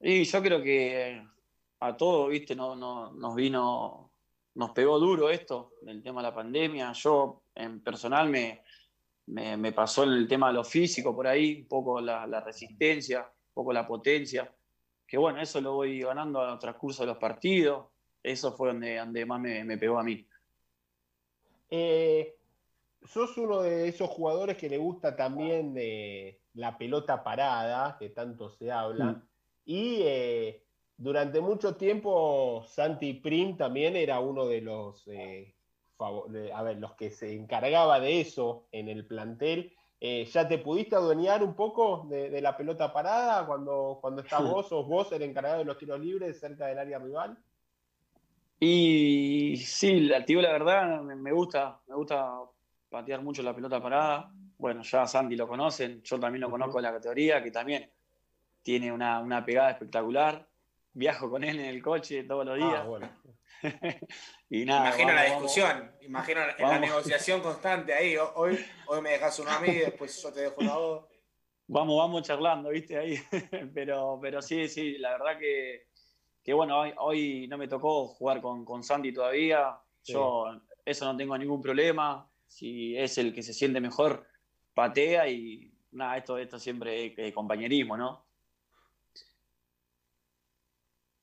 Y 0.00 0.24
yo 0.24 0.42
creo 0.42 0.60
que 0.60 1.22
a 1.78 1.96
todos, 1.96 2.28
viste, 2.28 2.56
no, 2.56 2.74
no, 2.74 3.12
nos 3.12 3.36
vino, 3.36 4.15
nos 4.56 4.70
pegó 4.70 4.98
duro 4.98 5.28
esto, 5.28 5.74
del 5.82 6.02
tema 6.02 6.22
de 6.22 6.28
la 6.28 6.34
pandemia. 6.34 6.92
Yo, 6.92 7.42
en 7.54 7.80
personal, 7.82 8.28
me, 8.28 8.62
me, 9.26 9.72
pasó 9.72 10.04
en 10.04 10.12
el 10.12 10.26
tema 10.26 10.48
de 10.48 10.54
lo 10.54 10.64
físico 10.64 11.14
por 11.14 11.26
ahí, 11.26 11.60
un 11.60 11.68
poco 11.68 12.00
la, 12.00 12.40
resistencia, 12.40 13.20
un 13.20 13.54
poco 13.54 13.72
la 13.72 13.86
potencia, 13.86 14.50
que 15.06 15.18
bueno, 15.18 15.40
eso 15.40 15.60
lo 15.60 15.74
voy 15.74 16.00
ganando 16.00 16.40
a 16.40 16.58
transcurso 16.58 17.02
de 17.02 17.08
los 17.08 17.18
partidos. 17.18 17.86
Eso 18.22 18.52
fue 18.52 18.68
donde, 18.68 18.96
donde 18.96 19.26
más 19.26 19.40
me, 19.40 19.78
pegó 19.78 19.98
a 19.98 20.02
mí. 20.02 20.26
Eh, 21.68 22.34
sos 23.04 23.36
uno 23.36 23.60
de 23.60 23.88
esos 23.88 24.08
jugadores 24.08 24.56
que 24.56 24.70
le 24.70 24.78
gusta 24.78 25.14
también 25.14 25.74
de 25.74 26.40
la 26.54 26.78
pelota 26.78 27.22
parada, 27.22 27.96
que 27.98 28.08
tanto 28.08 28.48
se 28.48 28.72
habla, 28.72 29.04
mm. 29.04 29.22
y 29.66 29.98
eh, 30.02 30.65
durante 30.98 31.40
mucho 31.40 31.76
tiempo 31.76 32.64
Santi 32.66 33.14
Prim 33.14 33.56
también 33.56 33.96
era 33.96 34.20
uno 34.20 34.46
de 34.46 34.60
los, 34.62 35.06
eh, 35.08 35.54
a 35.98 36.62
ver, 36.62 36.78
los 36.78 36.94
que 36.94 37.10
se 37.10 37.34
encargaba 37.34 38.00
de 38.00 38.20
eso 38.20 38.66
en 38.72 38.88
el 38.88 39.06
plantel. 39.06 39.72
Eh, 40.00 40.24
¿Ya 40.26 40.46
te 40.46 40.58
pudiste 40.58 40.96
adueñar 40.96 41.42
un 41.42 41.54
poco 41.54 42.06
de, 42.08 42.40
la 42.40 42.56
pelota 42.56 42.92
parada 42.92 43.46
cuando, 43.46 43.98
cuando 44.00 44.22
estás 44.22 44.42
vos, 44.42 44.68
sos 44.68 44.86
vos 44.86 45.10
el 45.12 45.22
encargado 45.22 45.58
de 45.58 45.64
los 45.64 45.78
tiros 45.78 46.00
libres 46.00 46.38
cerca 46.38 46.66
del 46.66 46.78
área 46.78 46.98
rival? 46.98 47.38
Y 48.58 49.56
sí, 49.58 50.10
tío, 50.26 50.40
la 50.40 50.52
verdad, 50.52 51.02
me 51.02 51.32
gusta, 51.32 51.80
me 51.88 51.94
gusta 51.94 52.40
patear 52.88 53.22
mucho 53.22 53.42
la 53.42 53.54
pelota 53.54 53.82
parada. 53.82 54.30
Bueno, 54.58 54.82
ya 54.82 55.06
Santi 55.06 55.36
lo 55.36 55.46
conocen, 55.46 56.02
yo 56.02 56.18
también 56.18 56.40
lo 56.40 56.50
conozco 56.50 56.78
en 56.78 56.84
la 56.84 56.92
categoría, 56.92 57.42
que 57.42 57.50
también 57.50 57.90
tiene 58.62 58.90
una, 58.90 59.20
una 59.20 59.44
pegada 59.44 59.70
espectacular 59.70 60.46
viajo 60.96 61.30
con 61.30 61.44
él 61.44 61.60
en 61.60 61.66
el 61.66 61.82
coche 61.82 62.24
todos 62.24 62.46
los 62.46 62.56
días. 62.56 62.84
Ah, 62.86 63.10
y 64.50 64.64
nada, 64.64 64.88
imagino 64.88 65.12
la 65.12 65.24
discusión, 65.24 65.92
imagino 66.00 66.40
la 66.58 66.78
negociación 66.78 67.40
constante 67.40 67.92
ahí. 67.92 68.16
Hoy, 68.34 68.58
hoy 68.86 69.02
me 69.02 69.10
dejas 69.10 69.38
uno 69.38 69.50
a 69.50 69.60
mí, 69.60 69.72
después 69.72 70.22
yo 70.22 70.32
te 70.32 70.40
dejo 70.40 70.54
uno 70.58 70.72
a 70.72 70.78
vos. 70.78 71.04
Vamos, 71.68 71.98
vamos 71.98 72.22
charlando, 72.22 72.70
¿viste? 72.70 72.96
Ahí. 72.96 73.18
pero, 73.74 74.18
pero 74.22 74.40
sí, 74.40 74.68
sí, 74.68 74.98
la 74.98 75.12
verdad 75.12 75.38
que, 75.38 75.88
que 76.42 76.54
bueno, 76.54 76.80
hoy, 76.98 77.46
no 77.48 77.58
me 77.58 77.68
tocó 77.68 78.08
jugar 78.08 78.40
con, 78.40 78.64
con 78.64 78.82
Santi 78.82 79.12
todavía. 79.12 79.78
Yo 80.04 80.46
eso 80.84 81.04
no 81.04 81.16
tengo 81.16 81.36
ningún 81.36 81.60
problema. 81.60 82.26
Si 82.46 82.96
es 82.96 83.18
el 83.18 83.34
que 83.34 83.42
se 83.42 83.52
siente 83.52 83.80
mejor, 83.80 84.26
patea 84.72 85.28
y 85.28 85.72
nada, 85.90 86.16
esto, 86.16 86.38
esto 86.38 86.58
siempre 86.58 87.14
es 87.16 87.34
compañerismo, 87.34 87.96
¿no? 87.96 88.25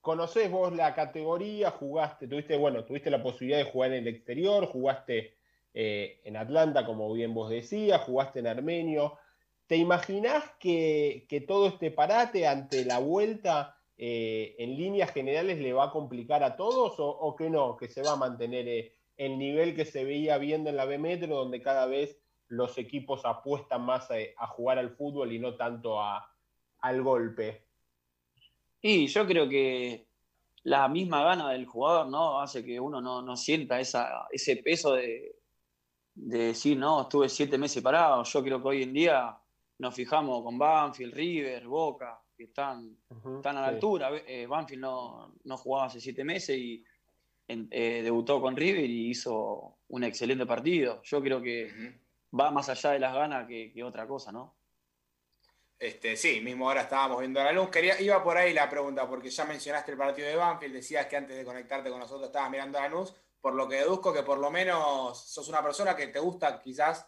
Conocés 0.03 0.51
vos 0.51 0.75
la 0.75 0.93
categoría, 0.93 1.71
jugaste, 1.71 2.27
tuviste, 2.27 2.57
bueno, 2.57 2.83
tuviste 2.83 3.09
la 3.09 3.23
posibilidad 3.23 3.59
de 3.59 3.71
jugar 3.71 3.93
en 3.93 4.05
el 4.05 4.13
exterior, 4.13 4.65
jugaste 4.65 5.37
eh, 5.73 6.19
en 6.25 6.35
Atlanta, 6.35 6.85
como 6.85 7.11
bien 7.13 7.33
vos 7.33 7.49
decías, 7.49 8.01
jugaste 8.01 8.39
en 8.39 8.47
Armenio. 8.47 9.17
¿Te 9.65 9.77
imaginás 9.77 10.43
que, 10.59 11.25
todo 11.47 11.67
este 11.67 11.89
parate 11.89 12.45
ante 12.45 12.83
la 12.83 12.99
vuelta 12.99 13.77
eh, 13.95 14.55
en 14.59 14.75
líneas 14.75 15.13
generales 15.13 15.57
le 15.59 15.71
va 15.71 15.85
a 15.85 15.91
complicar 15.91 16.43
a 16.43 16.57
todos 16.57 16.95
o, 16.97 17.33
que 17.37 17.49
no, 17.49 17.77
que 17.77 17.87
se 17.87 18.03
va 18.03 18.11
a 18.11 18.17
mantener 18.17 18.67
eh, 18.67 18.93
el 19.15 19.37
nivel 19.37 19.73
que 19.73 19.85
se 19.85 20.03
veía 20.03 20.37
viendo 20.37 20.69
en 20.69 20.75
la 20.75 20.83
B 20.83 20.97
Metro, 20.97 21.33
donde 21.33 21.61
cada 21.61 21.85
vez 21.85 22.19
los 22.49 22.77
equipos 22.77 23.23
apuestan 23.23 23.83
más 23.83 24.09
a, 24.11 24.47
jugar 24.47 24.79
al 24.79 24.89
fútbol 24.89 25.31
y 25.31 25.39
no 25.39 25.55
tanto 25.55 25.97
al 26.01 27.01
golpe? 27.03 27.72
Y 28.85 29.07
yo 29.07 29.25
creo 29.25 29.47
que 29.47 30.07
la 30.63 30.89
misma 30.89 31.23
gana 31.23 31.51
del 31.51 31.65
jugador, 31.65 32.07
¿no? 32.07 32.41
Hace 32.41 32.65
que 32.65 32.77
uno 32.81 32.99
no, 33.01 33.37
sienta 33.37 33.79
esa, 33.79 34.27
ese 34.29 34.57
peso 34.57 34.93
de, 34.93 35.37
decir, 36.13 36.77
no, 36.77 37.03
estuve 37.03 37.29
siete 37.29 37.57
meses 37.57 37.81
parado. 37.81 38.23
Yo 38.25 38.43
creo 38.43 38.61
que 38.61 38.67
hoy 38.67 38.83
en 38.83 38.91
día 38.91 39.37
nos 39.79 39.95
fijamos 39.95 40.43
con 40.43 40.57
Banfield, 40.57 41.13
River, 41.13 41.65
Boca, 41.65 42.21
que 42.35 42.43
están, 42.43 42.97
están 43.37 43.55
a 43.55 43.61
la 43.61 43.67
altura. 43.67 44.09
Eh, 44.27 44.45
Banfield 44.45 44.81
no, 44.81 45.33
no, 45.45 45.57
jugaba 45.57 45.85
hace 45.85 46.01
siete 46.01 46.25
meses 46.25 46.57
y 46.57 46.83
eh, 47.47 48.01
debutó 48.03 48.41
con 48.41 48.57
River 48.57 48.89
y 48.89 49.11
hizo 49.11 49.77
un 49.87 50.03
excelente 50.03 50.45
partido. 50.45 51.01
Yo 51.03 51.21
creo 51.21 51.41
que 51.41 51.71
va 52.37 52.51
más 52.51 52.67
allá 52.67 52.91
de 52.91 52.99
las 52.99 53.13
ganas 53.13 53.47
que, 53.47 53.71
que 53.71 53.81
otra 53.81 54.05
cosa, 54.05 54.33
¿no? 54.33 54.55
Este, 55.83 56.15
sí, 56.15 56.39
mismo 56.39 56.69
ahora 56.69 56.83
estábamos 56.83 57.19
viendo 57.19 57.43
la 57.43 57.51
luz. 57.51 57.67
Quería, 57.67 57.99
iba 57.99 58.23
por 58.23 58.37
ahí 58.37 58.53
la 58.53 58.69
pregunta, 58.69 59.05
porque 59.05 59.29
ya 59.29 59.43
mencionaste 59.43 59.91
el 59.91 59.97
partido 59.97 60.29
de 60.29 60.37
Banfield, 60.37 60.75
decías 60.75 61.07
que 61.07 61.17
antes 61.17 61.35
de 61.35 61.43
conectarte 61.43 61.89
con 61.89 61.99
nosotros 61.99 62.27
estabas 62.27 62.49
mirando 62.49 62.79
la 62.79 62.87
luz, 62.87 63.13
por 63.41 63.53
lo 63.53 63.67
que 63.67 63.75
deduzco 63.75 64.13
que 64.13 64.23
por 64.23 64.37
lo 64.37 64.49
menos 64.49 65.19
sos 65.19 65.49
una 65.49 65.61
persona 65.61 65.93
que 65.93 66.07
te 66.07 66.19
gusta 66.19 66.61
quizás, 66.61 67.05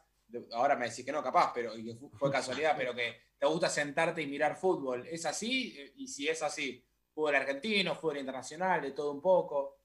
ahora 0.52 0.76
me 0.76 0.90
decís 0.90 1.06
que 1.06 1.14
no 1.14 1.24
capaz, 1.24 1.54
pero 1.54 1.72
fue 2.18 2.30
casualidad, 2.30 2.76
pero 2.76 2.94
que 2.94 3.16
te 3.40 3.46
gusta 3.46 3.70
sentarte 3.70 4.22
y 4.22 4.28
mirar 4.28 4.58
fútbol. 4.58 5.08
¿Es 5.08 5.26
así? 5.26 5.94
Y 5.96 6.10
si 6.10 6.28
es 6.28 6.44
así, 6.44 6.86
fútbol 7.14 7.36
argentino, 7.36 7.96
fútbol 7.96 8.18
internacional, 8.18 8.82
de 8.82 8.92
todo 8.92 9.14
un 9.14 9.22
poco. 9.22 9.78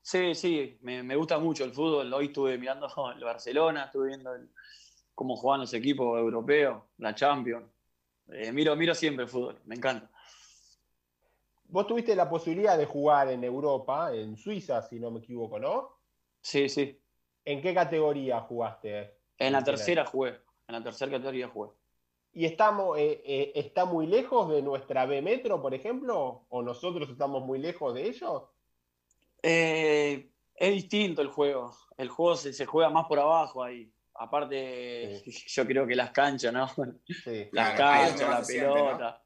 Sí, 0.00 0.34
sí, 0.34 0.78
me, 0.80 1.14
gusta 1.14 1.38
mucho 1.38 1.62
el 1.62 1.74
fútbol. 1.74 2.10
Hoy 2.14 2.28
estuve 2.28 2.56
mirando 2.56 2.88
el 3.14 3.22
Barcelona, 3.22 3.84
estuve 3.84 4.08
viendo 4.08 4.30
cómo 5.14 5.36
juegan 5.36 5.60
los 5.60 5.74
equipos 5.74 6.18
europeos, 6.18 6.84
la 6.96 7.14
Champions 7.14 7.66
eh, 8.32 8.52
miro, 8.52 8.76
miro 8.76 8.94
siempre 8.94 9.24
el 9.24 9.30
fútbol, 9.30 9.58
me 9.64 9.74
encanta. 9.74 10.10
Vos 11.64 11.86
tuviste 11.86 12.14
la 12.16 12.28
posibilidad 12.28 12.78
de 12.78 12.86
jugar 12.86 13.28
en 13.28 13.44
Europa, 13.44 14.14
en 14.14 14.36
Suiza, 14.36 14.82
si 14.82 14.98
no 14.98 15.10
me 15.10 15.20
equivoco, 15.20 15.58
¿no? 15.58 15.98
Sí, 16.40 16.68
sí. 16.68 16.98
¿En 17.44 17.60
qué 17.60 17.74
categoría 17.74 18.40
jugaste? 18.40 19.18
En 19.38 19.52
la 19.52 19.62
tercera 19.62 20.04
jugué, 20.04 20.40
en 20.66 20.74
la 20.74 20.82
tercera 20.82 21.10
categoría 21.10 21.48
jugué. 21.48 21.70
¿Y 22.32 22.44
estamos, 22.44 22.98
eh, 22.98 23.22
eh, 23.24 23.52
está 23.54 23.84
muy 23.84 24.06
lejos 24.06 24.50
de 24.50 24.62
nuestra 24.62 25.06
B 25.06 25.22
Metro, 25.22 25.60
por 25.60 25.74
ejemplo? 25.74 26.46
¿O 26.48 26.62
nosotros 26.62 27.08
estamos 27.08 27.42
muy 27.44 27.58
lejos 27.58 27.94
de 27.94 28.06
ellos? 28.06 28.42
es 29.40 30.74
distinto 30.74 31.22
el 31.22 31.28
juego. 31.28 31.72
El 31.96 32.08
juego 32.08 32.36
se 32.36 32.66
juega 32.66 32.90
más 32.90 33.06
por 33.06 33.18
abajo 33.18 33.62
ahí. 33.62 33.92
Aparte, 34.20 35.22
yo 35.46 35.66
creo 35.66 35.86
que 35.86 35.94
las 35.94 36.10
canchas, 36.10 36.52
¿no? 36.52 36.68
Sí. 37.06 37.48
Las 37.52 37.76
canchas, 37.76 38.28
la 38.28 38.42
pelota. 38.46 39.22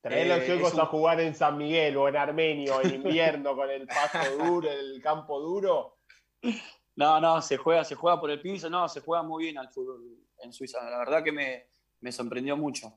Traer 0.00 0.28
los 0.28 0.46
chicos 0.46 0.74
eh, 0.74 0.80
a 0.80 0.86
jugar 0.86 1.20
en 1.20 1.34
San 1.34 1.58
Miguel 1.58 1.96
o 1.96 2.08
en 2.08 2.16
Armenio 2.16 2.80
en 2.80 2.94
invierno 2.94 3.56
con 3.56 3.68
el 3.68 3.86
paso 3.86 4.36
duro, 4.38 4.70
el 4.70 5.02
campo 5.02 5.40
duro. 5.40 5.98
No, 6.94 7.20
no, 7.20 7.42
se 7.42 7.56
juega, 7.56 7.82
se 7.82 7.96
juega 7.96 8.20
por 8.20 8.30
el 8.30 8.40
piso, 8.40 8.70
no, 8.70 8.88
se 8.88 9.00
juega 9.00 9.24
muy 9.24 9.44
bien 9.44 9.58
al 9.58 9.70
fútbol 9.70 10.18
en 10.40 10.52
Suiza. 10.52 10.88
La 10.88 10.98
verdad 10.98 11.24
que 11.24 11.32
me, 11.32 12.12
sorprendió 12.12 12.56
mucho. 12.56 12.96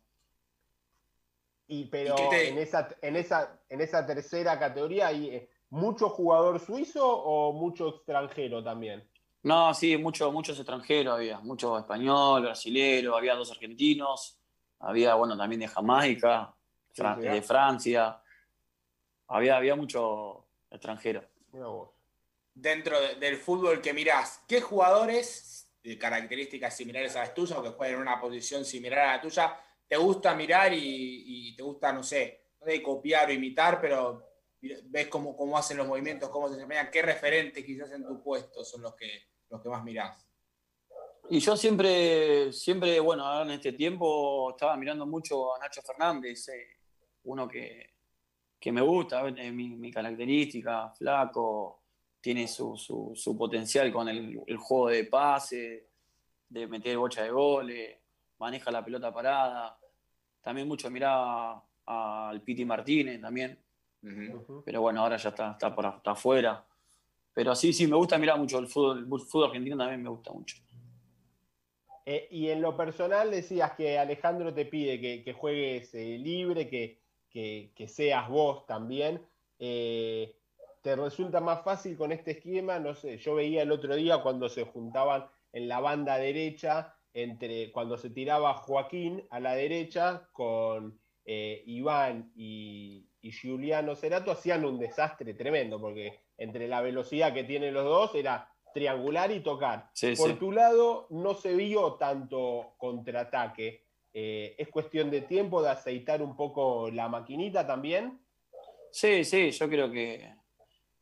Y 1.67 1.85
pero 1.85 2.15
en, 2.33 2.59
esa, 2.59 2.87
en, 3.01 3.15
esa, 3.15 3.59
en 3.67 3.81
esa 3.81 4.05
tercera 4.05 4.59
categoría 4.59 5.07
hay 5.07 5.29
eh, 5.29 5.49
mucho 5.69 6.09
jugador 6.09 6.59
suizo 6.59 7.07
o 7.07 7.53
mucho 7.53 7.89
extranjero 7.89 8.63
también. 8.63 9.09
No, 9.43 9.73
sí, 9.73 9.97
muchos 9.97 10.31
muchos 10.31 10.57
extranjeros 10.57 11.15
había, 11.15 11.39
mucho 11.39 11.77
español, 11.77 12.43
brasilero, 12.43 13.15
había 13.15 13.33
dos 13.33 13.51
argentinos, 13.51 14.37
había, 14.79 15.15
bueno, 15.15 15.37
también 15.37 15.61
de 15.61 15.67
Jamaica, 15.67 16.53
de 16.95 17.41
Francia, 17.41 18.21
había, 19.27 19.57
había 19.57 19.75
mucho 19.75 20.45
extranjero. 20.69 21.23
Dentro 22.53 22.99
del 23.19 23.37
fútbol 23.37 23.81
que 23.81 23.93
mirás, 23.93 24.43
¿qué 24.47 24.61
jugadores 24.61 25.69
de 25.83 25.97
características 25.97 26.75
similares 26.75 27.15
a 27.15 27.19
las 27.19 27.33
tuyas 27.33 27.57
o 27.57 27.63
que 27.63 27.69
juegan 27.69 27.95
en 27.95 28.01
una 28.01 28.19
posición 28.19 28.63
similar 28.63 28.99
a 28.99 29.15
la 29.15 29.21
tuya 29.21 29.57
te 29.91 29.97
gusta 29.97 30.33
mirar 30.33 30.71
y, 30.73 31.53
te 31.53 31.63
gusta, 31.63 31.91
no 31.91 32.01
sé, 32.01 32.45
no 32.61 32.65
de 32.67 32.81
copiar 32.81 33.27
o 33.27 33.33
imitar, 33.33 33.81
pero 33.81 34.30
ves 34.61 35.07
cómo, 35.07 35.35
cómo 35.35 35.57
hacen 35.57 35.77
los 35.77 35.87
movimientos, 35.87 36.29
cómo 36.29 36.47
se 36.47 36.55
desempeñan, 36.55 36.89
qué 36.91 37.01
referentes 37.01 37.65
quizás 37.65 37.91
en 37.91 38.05
tu 38.05 38.21
puesto 38.21 38.63
son 38.63 38.81
los 38.81 38.95
que 38.95 39.31
los 39.51 39.61
que 39.61 39.69
más 39.69 39.83
mirás? 39.83 40.27
Y 41.29 41.39
yo 41.39 41.55
siempre, 41.55 42.51
siempre, 42.51 42.99
bueno, 42.99 43.25
ahora 43.25 43.45
en 43.45 43.51
este 43.51 43.73
tiempo 43.73 44.51
estaba 44.51 44.75
mirando 44.75 45.05
mucho 45.05 45.55
a 45.55 45.59
Nacho 45.59 45.81
Fernández, 45.81 46.49
eh, 46.49 46.77
uno 47.23 47.47
que, 47.47 47.91
me 48.71 48.81
gusta, 48.81 49.23
mi, 49.23 49.91
característica, 49.91 50.89
flaco, 50.89 51.83
tiene 52.19 52.47
su, 52.47 53.35
potencial 53.37 53.91
con 53.91 54.09
el, 54.09 54.57
juego 54.57 54.89
de 54.89 55.05
pase, 55.05 55.89
de 56.49 56.67
meter 56.67 56.97
bocha 56.97 57.23
de 57.23 57.31
goles, 57.31 57.97
maneja 58.37 58.71
la 58.71 58.83
pelota 58.83 59.13
parada. 59.13 59.77
También 60.41 60.67
mucho 60.67 60.89
miraba 60.89 61.63
al 61.85 62.41
Piti 62.41 62.65
Martínez 62.65 63.21
también. 63.21 63.57
Pero 64.65 64.81
bueno, 64.81 65.01
ahora 65.01 65.17
ya 65.17 65.29
está, 65.29 65.51
está, 65.51 65.73
por, 65.73 65.85
está 65.85 66.11
afuera. 66.11 66.65
Pero 67.33 67.55
sí, 67.55 67.71
sí, 67.71 67.87
me 67.87 67.95
gusta 67.95 68.17
mirar 68.17 68.37
mucho 68.37 68.59
el 68.59 68.67
fútbol, 68.67 68.99
el 68.99 69.05
fútbol 69.05 69.45
argentino 69.45 69.77
también 69.77 70.03
me 70.03 70.09
gusta 70.09 70.33
mucho. 70.33 70.57
Eh, 72.05 72.27
y 72.31 72.49
en 72.49 72.61
lo 72.61 72.75
personal 72.75 73.31
decías 73.31 73.73
que 73.73 73.97
Alejandro 73.97 74.53
te 74.53 74.65
pide 74.65 74.99
que, 74.99 75.33
juegues 75.33 75.93
eh, 75.93 76.17
libre, 76.17 76.67
que, 76.69 77.87
seas 77.87 78.27
vos 78.27 78.65
también. 78.65 79.21
Eh, 79.59 80.35
¿Te 80.81 80.95
resulta 80.95 81.39
más 81.39 81.63
fácil 81.63 81.95
con 81.95 82.11
este 82.11 82.31
esquema? 82.31 82.79
No 82.79 82.95
sé, 82.95 83.17
yo 83.17 83.35
veía 83.35 83.61
el 83.61 83.71
otro 83.71 83.95
día 83.95 84.17
cuando 84.17 84.49
se 84.49 84.65
juntaban 84.65 85.27
en 85.53 85.67
la 85.67 85.79
banda 85.79 86.17
derecha, 86.17 86.95
entre 87.13 87.71
cuando 87.71 87.97
se 87.97 88.09
tiraba 88.09 88.55
Joaquín 88.55 89.23
a 89.29 89.39
la 89.39 89.53
derecha 89.53 90.27
con 90.31 90.99
Iván 91.23 92.31
y, 92.35 93.10
y 93.21 93.31
Giuliano 93.31 93.95
Cerato, 93.95 94.31
hacían 94.31 94.65
un 94.65 94.79
desastre 94.79 95.33
tremendo, 95.33 95.79
porque 95.79 96.19
entre 96.37 96.67
la 96.67 96.81
velocidad 96.81 97.33
que 97.33 97.43
tienen 97.43 97.73
los 97.73 97.85
dos 97.85 98.15
era 98.15 98.51
triangular 98.73 99.31
y 99.31 99.41
tocar. 99.41 99.91
Por 100.17 100.39
tu 100.39 100.51
lado, 100.51 101.07
no 101.09 101.33
se 101.33 101.53
vio 101.53 101.93
tanto 101.93 102.73
contraataque. 102.77 103.83
Eh, 104.13 104.55
¿Es 104.57 104.69
cuestión 104.69 105.09
de 105.09 105.21
tiempo 105.21 105.61
de 105.61 105.69
aceitar 105.69 106.21
un 106.21 106.35
poco 106.35 106.89
la 106.89 107.07
maquinita 107.07 107.65
también? 107.65 108.19
Sí, 108.91 109.23
sí, 109.23 109.51
yo 109.51 109.69
creo 109.69 109.89
que, 109.89 110.33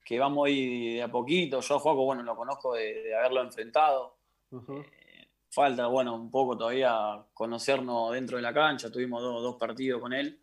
que 0.05 0.19
vamos 0.19 0.47
ahí 0.47 0.95
de 0.95 1.03
a 1.03 1.07
poquito. 1.07 1.61
Yo 1.61 1.75
a 1.75 1.79
Juaco, 1.79 2.05
bueno, 2.05 2.23
lo 2.23 2.35
conozco 2.35 2.73
de, 2.73 3.15
haberlo 3.15 3.41
enfrentado. 3.41 4.17
Eh, 4.51 5.27
falta, 5.49 5.87
bueno, 5.87 6.15
un 6.15 6.29
poco 6.29 6.57
todavía 6.57 7.23
conocernos 7.33 8.11
dentro 8.13 8.37
de 8.37 8.43
la 8.43 8.53
cancha. 8.53 8.91
Tuvimos 8.91 9.21
dos, 9.21 9.55
partidos 9.55 10.01
con 10.01 10.13
él. 10.13 10.39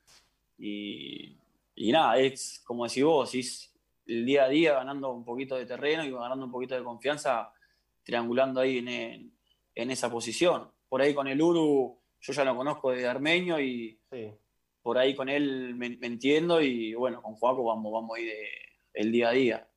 Y, 0.59 1.37
y, 1.77 1.93
nada, 1.93 2.19
es 2.19 2.63
como 2.65 2.87
decís 2.87 3.05
vos, 3.05 3.35
es, 3.35 3.73
el 4.07 4.25
día 4.25 4.45
a 4.45 4.49
día 4.49 4.75
ganando 4.75 5.13
un 5.13 5.25
poquito 5.25 5.57
de 5.57 5.67
terreno 5.67 6.05
y 6.05 6.11
ganando 6.11 6.47
un 6.47 6.51
poquito 6.51 6.75
de 6.75 6.83
confianza, 6.83 7.53
triangulando 8.03 8.61
ahí 8.61 8.79
en, 8.79 9.91
esa 9.91 10.11
posición. 10.11 10.73
Por 10.89 11.03
ahí 11.03 11.15
con 11.15 11.29
el 11.29 11.41
Uru, 11.41 12.01
yo 12.21 12.33
ya 12.33 12.45
lo 12.45 12.57
conozco 12.57 12.91
de 12.91 13.07
Armenio 13.07 13.61
y 13.61 14.01
por 14.81 14.99
ahí 14.99 15.15
con 15.15 15.29
él 15.29 15.75
me, 15.75 15.99
entiendo 16.01 16.61
y 16.61 16.95
bueno, 16.95 17.21
con 17.21 17.35
Juaco 17.35 17.65
vamos, 17.65 17.93
vamos 17.93 18.17
ahí 18.17 18.25
de, 18.25 18.49
el 18.95 19.13
día 19.13 19.29
a 19.29 19.33
día. 19.33 19.69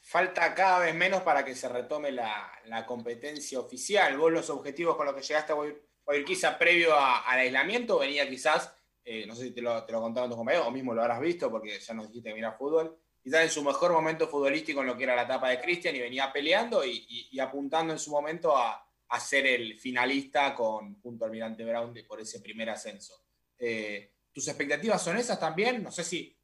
Falta 0.00 0.54
cada 0.54 0.80
vez 0.80 0.94
menos 0.94 1.22
para 1.22 1.44
que 1.44 1.54
se 1.54 1.68
retome 1.68 2.10
la, 2.10 2.50
competencia 2.86 3.60
oficial. 3.60 4.16
Vos 4.16 4.32
los 4.32 4.50
objetivos 4.50 4.96
con 4.96 5.06
los 5.06 5.14
que 5.14 5.22
llegaste 5.22 5.52
a 5.52 6.24
quizá 6.24 6.58
previo 6.58 6.94
al 6.96 7.38
aislamiento 7.38 7.98
venía 7.98 8.28
quizás, 8.28 8.74
eh, 9.04 9.26
no 9.26 9.34
sé 9.34 9.44
si 9.44 9.50
te 9.52 9.62
lo, 9.62 9.84
te 9.84 9.92
lo 9.92 10.00
contaron 10.00 10.30
tus 10.30 10.36
compañeros 10.36 10.66
o 10.66 10.70
mismo 10.70 10.94
lo 10.94 11.02
habrás 11.02 11.20
visto 11.20 11.50
porque 11.50 11.78
ya 11.78 11.94
nos 11.94 12.08
dijiste 12.08 12.28
que 12.28 12.34
mira 12.34 12.52
fútbol, 12.52 12.98
quizás 13.22 13.42
en 13.42 13.50
su 13.50 13.62
mejor 13.62 13.92
momento 13.92 14.28
futbolístico 14.28 14.80
en 14.80 14.86
lo 14.86 14.96
que 14.96 15.04
era 15.04 15.16
la 15.16 15.22
etapa 15.22 15.50
de 15.50 15.60
Cristian 15.60 15.94
y 15.96 16.00
venía 16.00 16.32
peleando 16.32 16.84
y, 16.84 17.38
apuntando 17.40 17.92
en 17.92 17.98
su 17.98 18.10
momento 18.10 18.56
a, 18.56 18.86
ser 19.18 19.44
el 19.46 19.78
finalista 19.78 20.54
con 20.54 21.00
junto 21.00 21.24
al 21.24 21.30
Almirante 21.30 21.64
Brown 21.64 21.92
por 22.06 22.20
ese 22.20 22.40
primer 22.40 22.70
ascenso. 22.70 23.24
Eh, 23.58 24.12
¿Tus 24.32 24.46
expectativas 24.46 25.02
son 25.02 25.16
esas 25.16 25.38
también? 25.38 25.82
No 25.82 25.90
sé 25.90 26.04
si 26.04 26.36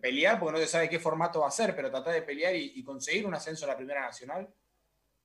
pelear, 0.00 0.38
porque 0.38 0.58
no 0.58 0.58
se 0.58 0.70
sabe 0.70 0.88
qué 0.88 0.98
formato 0.98 1.40
va 1.40 1.48
a 1.48 1.52
ser, 1.52 1.76
pero 1.76 1.90
tratar 1.90 2.14
de 2.14 2.22
pelear 2.22 2.54
y, 2.56 2.82
conseguir 2.82 3.26
un 3.26 3.34
ascenso 3.34 3.64
a 3.64 3.68
la 3.68 3.76
Primera 3.76 4.00
Nacional. 4.00 4.48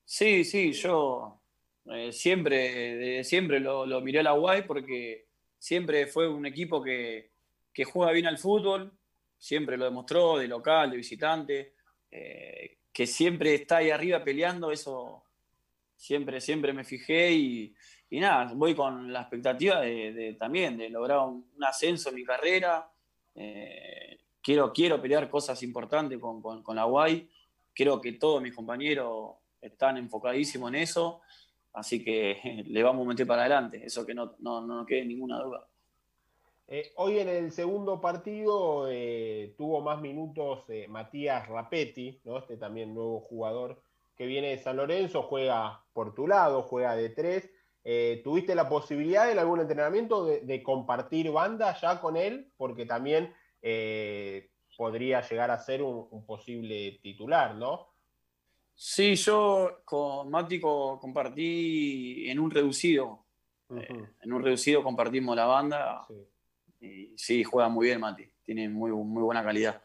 Sí, 0.04 0.44
sí, 0.44 0.74
yo 0.74 1.42
eh, 1.86 2.12
siempre, 2.12 3.24
siempre 3.24 3.60
lo, 3.60 3.86
miré 4.02 4.20
a 4.20 4.24
la 4.24 4.32
Guay 4.32 4.64
porque 4.64 5.29
siempre 5.60 6.08
fue 6.08 6.28
un 6.28 6.46
equipo 6.46 6.82
que, 6.82 7.32
juega 7.94 8.12
bien 8.12 8.28
al 8.28 8.38
fútbol, 8.38 8.92
siempre 9.38 9.78
lo 9.78 9.86
demostró, 9.86 10.38
de 10.38 10.48
local, 10.48 10.92
de 10.92 10.98
visitante, 10.98 11.74
eh, 12.12 12.80
que 12.92 13.08
siempre 13.08 13.54
está 13.54 13.78
ahí 13.78 13.90
arriba 13.90 14.22
peleando, 14.22 14.72
eso 14.72 15.24
siempre, 15.96 16.42
siempre 16.42 16.74
me 16.74 16.84
fijé 16.84 17.32
y, 17.32 17.76
nada, 18.12 18.52
voy 18.54 18.76
con 18.76 19.14
la 19.14 19.22
expectativa 19.22 19.82
de, 19.82 20.36
también 20.40 20.78
de 20.78 20.90
lograr 20.90 21.20
un, 21.20 21.46
ascenso 21.62 22.10
en 22.10 22.16
mi 22.16 22.26
carrera. 22.26 22.90
Eh, 23.36 24.20
quiero, 24.42 24.74
quiero 24.74 25.02
pelear 25.02 25.30
cosas 25.30 25.62
importantes 25.64 26.20
con, 26.20 26.42
con, 26.42 26.76
la 26.76 26.86
Guay. 26.86 27.30
Creo 27.74 28.02
que 28.02 28.14
todos 28.14 28.42
mis 28.42 28.56
compañeros 28.56 29.36
están 29.62 29.98
enfocadísimos 29.98 30.70
en 30.70 30.76
eso. 30.76 31.22
Así 31.74 32.04
que 32.04 32.64
le 32.68 32.84
vamos 32.84 33.06
a 33.06 33.10
meter 33.10 33.28
para 33.28 33.42
adelante, 33.42 33.82
eso 33.84 34.06
que 34.06 34.14
no, 34.14 34.36
no, 34.40 34.86
quede 34.86 35.06
ninguna 35.06 35.40
duda. 35.42 35.68
Eh, 36.68 36.92
hoy 36.98 37.18
en 37.20 37.30
el 37.30 37.52
segundo 37.52 38.00
partido 38.00 38.88
eh, 38.90 39.56
tuvo 39.58 39.82
más 39.82 40.00
minutos 40.02 40.66
eh, 40.70 40.88
Matías 40.88 41.48
Rapetti, 41.48 42.22
¿no? 42.26 42.38
este 42.38 42.58
también 42.58 42.94
nuevo 42.94 43.22
jugador 43.22 43.82
que 44.16 44.28
viene 44.28 44.50
de 44.50 44.60
San 44.60 44.78
Lorenzo, 44.78 45.24
juega 45.24 45.84
por 45.94 46.14
tu 46.14 46.28
lado, 46.28 46.62
juega 46.64 46.96
de 46.96 47.10
tres. 47.10 47.50
¿Tuviste 48.24 48.54
la 48.54 48.70
posibilidad 48.70 49.32
en 49.32 49.40
algún 49.40 49.62
entrenamiento 49.62 50.26
de, 50.26 50.62
compartir 50.62 51.32
banda 51.32 51.76
ya 51.80 52.00
con 52.00 52.18
él? 52.18 52.52
Porque 52.58 52.86
también 52.86 53.34
podría 54.78 55.22
llegar 55.22 55.50
a 55.50 55.58
ser 55.58 55.82
un 55.82 56.26
posible 56.26 57.00
titular, 57.02 57.56
¿no? 57.56 57.88
Sí, 58.82 59.16
yo 59.16 59.82
con 59.84 60.32
Mático 60.32 60.98
compartí 61.02 62.30
en 62.30 62.40
un 62.40 62.50
reducido. 62.50 63.26
Eh, 63.76 64.06
en 64.22 64.32
un 64.32 64.42
reducido 64.42 64.82
compartimos 64.82 65.36
la 65.36 65.46
banda. 65.46 66.06
Sí. 66.08 66.16
Y 66.80 67.18
sí, 67.18 67.44
juega 67.44 67.68
muy 67.68 67.88
bien 67.88 68.00
Mati. 68.00 68.24
Tiene 68.46 68.70
muy, 68.70 68.92
muy 68.92 69.22
buena 69.22 69.44
calidad. 69.44 69.84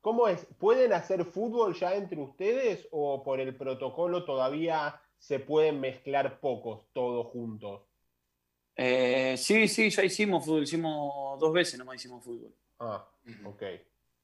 ¿Cómo 0.00 0.28
es? 0.28 0.46
¿Pueden 0.58 0.94
hacer 0.94 1.26
fútbol 1.26 1.74
ya 1.74 1.94
entre 1.94 2.18
ustedes 2.18 2.88
o 2.90 3.22
por 3.22 3.38
el 3.38 3.54
protocolo 3.54 4.24
todavía 4.24 4.98
se 5.18 5.38
pueden 5.38 5.78
mezclar 5.78 6.40
pocos, 6.40 6.86
todos 6.94 7.26
juntos? 7.26 7.82
Eh, 8.76 9.34
sí, 9.36 9.68
sí, 9.68 9.90
ya 9.90 10.04
hicimos 10.04 10.46
fútbol. 10.46 10.62
Hicimos 10.62 11.38
dos 11.38 11.52
veces 11.52 11.78
nomás 11.78 11.96
hicimos 11.96 12.24
fútbol. 12.24 12.54
Ah, 12.78 13.06
ok. 13.44 13.62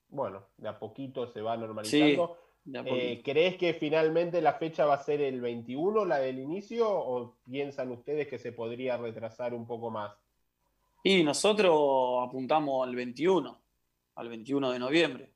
Bueno, 0.09 0.47
de 0.57 0.67
a 0.67 0.79
poquito 0.79 1.31
se 1.31 1.43
va 1.43 1.59
normalizando. 1.59 2.46
Eh, 2.73 3.23
¿Crees 3.25 3.57
que 3.57 3.75
finalmente 3.75 4.41
la 4.41 4.55
fecha 4.55 4.87
va 4.87 4.95
a 4.95 5.03
ser 5.03 5.21
el 5.21 5.41
21, 5.41 6.05
la 6.05 6.19
del 6.19 6.39
inicio, 6.39 6.89
o 6.91 7.37
piensan 7.45 7.91
ustedes 7.93 8.27
que 8.27 8.39
se 8.39 8.53
podría 8.53 8.97
retrasar 8.97 9.55
un 9.55 9.67
poco 9.67 9.91
más? 9.91 10.13
Y 11.05 11.23
nosotros 11.23 12.27
apuntamos 12.27 12.87
al 12.87 12.97
21, 12.97 13.63
al 14.17 14.29
21 14.29 14.73
de 14.73 14.79
noviembre. 14.79 15.31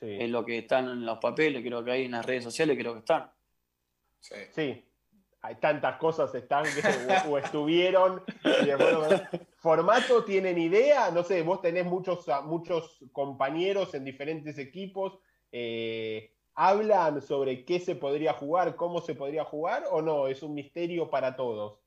Sí. 0.00 0.16
Es 0.18 0.28
lo 0.30 0.44
que 0.44 0.58
están 0.58 0.88
en 0.88 1.06
los 1.06 1.18
papeles, 1.18 1.62
creo 1.62 1.84
que 1.84 1.92
hay 1.92 2.04
en 2.06 2.12
las 2.12 2.26
redes 2.26 2.42
sociales, 2.42 2.76
creo 2.76 2.94
que 2.94 2.98
están. 3.00 3.30
Sí. 4.20 4.84
Hay 5.44 5.56
tantas 5.56 5.96
cosas 5.98 6.32
están 6.34 6.64
o, 7.28 7.38
estuvieron. 7.38 8.22
¿Formato 9.58 10.24
tienen 10.24 10.58
idea? 10.58 11.10
No 11.10 11.22
sé, 11.22 11.42
vos 11.42 11.60
tenés 11.60 11.84
muchos, 11.84 12.26
muchos 12.44 12.98
compañeros 13.12 13.94
en 13.94 14.04
diferentes 14.04 14.58
equipos. 14.58 15.18
Eh, 15.50 16.32
¿Hablan 16.54 17.22
sobre 17.22 17.64
qué 17.64 17.80
se 17.80 17.94
podría 17.94 18.34
jugar, 18.34 18.76
cómo 18.76 19.00
se 19.00 19.14
podría 19.14 19.44
jugar 19.44 19.84
o 19.90 20.02
no? 20.02 20.28
¿Es 20.28 20.42
un 20.42 20.54
misterio 20.54 21.08
para 21.08 21.34
todos? 21.34 21.78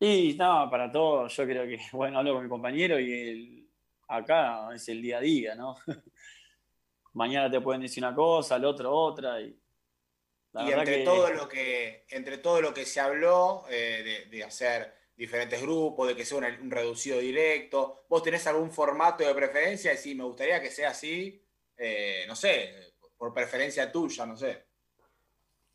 Sí, 0.00 0.34
no, 0.36 0.68
para 0.68 0.90
todos. 0.90 1.36
Yo 1.36 1.44
creo 1.44 1.64
que, 1.64 1.78
bueno, 1.92 2.18
hablo 2.18 2.34
con 2.34 2.42
mi 2.42 2.48
compañero 2.48 2.98
y 2.98 3.12
el, 3.12 3.68
acá 4.08 4.74
es 4.74 4.88
el 4.88 5.00
día 5.00 5.18
a 5.18 5.20
día, 5.20 5.54
¿no? 5.54 5.76
Mañana 7.14 7.50
te 7.50 7.60
pueden 7.60 7.82
decir 7.82 8.02
una 8.02 8.14
cosa, 8.14 8.56
al 8.56 8.64
otro 8.64 8.92
otra. 8.92 9.40
Y, 9.40 9.56
entre, 10.54 11.04
todo 11.04 11.30
lo 11.30 11.48
que, 11.48 12.04
entre 12.10 12.38
todo 12.38 12.60
lo 12.60 12.74
que 12.74 12.84
se 12.84 13.00
habló 13.00 13.64
eh, 13.70 14.26
de, 14.28 14.44
hacer 14.44 14.92
diferentes 15.16 15.62
grupos, 15.62 16.08
de 16.08 16.16
que 16.16 16.24
sea 16.24 16.38
un, 16.38 16.70
reducido 16.70 17.18
directo, 17.18 18.04
¿vos 18.08 18.22
tenés 18.22 18.46
algún 18.46 18.72
formato 18.72 19.24
de 19.24 19.34
preferencia? 19.34 19.92
Y 19.92 19.98
si 19.98 20.14
me 20.14 20.24
gustaría 20.24 20.60
que 20.60 20.70
sea 20.70 20.90
así, 20.90 21.46
eh, 21.76 22.24
no 22.26 22.34
sé, 22.34 22.91
por 23.22 23.32
preferencia 23.32 23.92
tuya, 23.92 24.26
no 24.26 24.36
sé. 24.36 24.64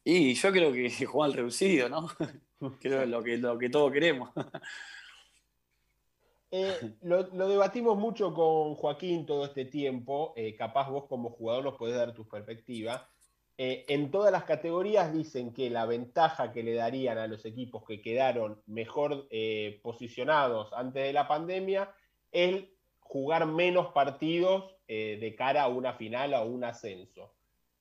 Y 0.03 0.33
yo 0.33 0.51
creo 0.51 0.73
que 0.73 0.89
juega 1.05 1.27
al 1.27 1.33
reducido, 1.33 1.87
¿no? 1.87 2.09
creo 2.81 3.05
lo 3.05 3.23
que, 3.23 3.37
lo 3.37 3.57
que 3.57 3.69
todos 3.69 3.89
queremos. 3.93 4.31
Eh, 6.49 6.95
lo, 7.01 7.23
debatimos 7.25 7.97
mucho 7.97 8.33
con 8.33 8.75
Joaquín 8.75 9.25
todo 9.25 9.43
este 9.43 9.65
tiempo, 9.65 10.33
eh, 10.37 10.55
capaz 10.55 10.89
vos 10.89 11.03
como 11.09 11.31
jugador 11.31 11.65
nos 11.65 11.75
podés 11.75 11.97
dar 11.97 12.13
tu 12.13 12.25
perspectiva. 12.25 13.09
Eh, 13.57 13.83
en 13.89 14.11
todas 14.11 14.31
las 14.31 14.45
categorías 14.45 15.11
dicen 15.11 15.53
que 15.53 15.69
la 15.69 15.85
ventaja 15.85 16.53
que 16.53 16.63
le 16.63 16.73
darían 16.73 17.17
a 17.17 17.27
los 17.27 17.43
equipos 17.43 17.83
que 17.85 18.01
quedaron 18.01 18.61
mejor 18.65 19.27
posicionados 19.81 20.71
antes 20.71 21.03
de 21.03 21.11
la 21.11 21.27
pandemia 21.27 21.93
es 22.31 22.63
jugar 23.01 23.45
menos 23.45 23.87
partidos 23.87 24.73
de 24.87 25.35
cara 25.37 25.63
a 25.63 25.67
una 25.67 25.95
final 25.95 26.33
o 26.33 26.45
un 26.45 26.63
ascenso. 26.63 27.36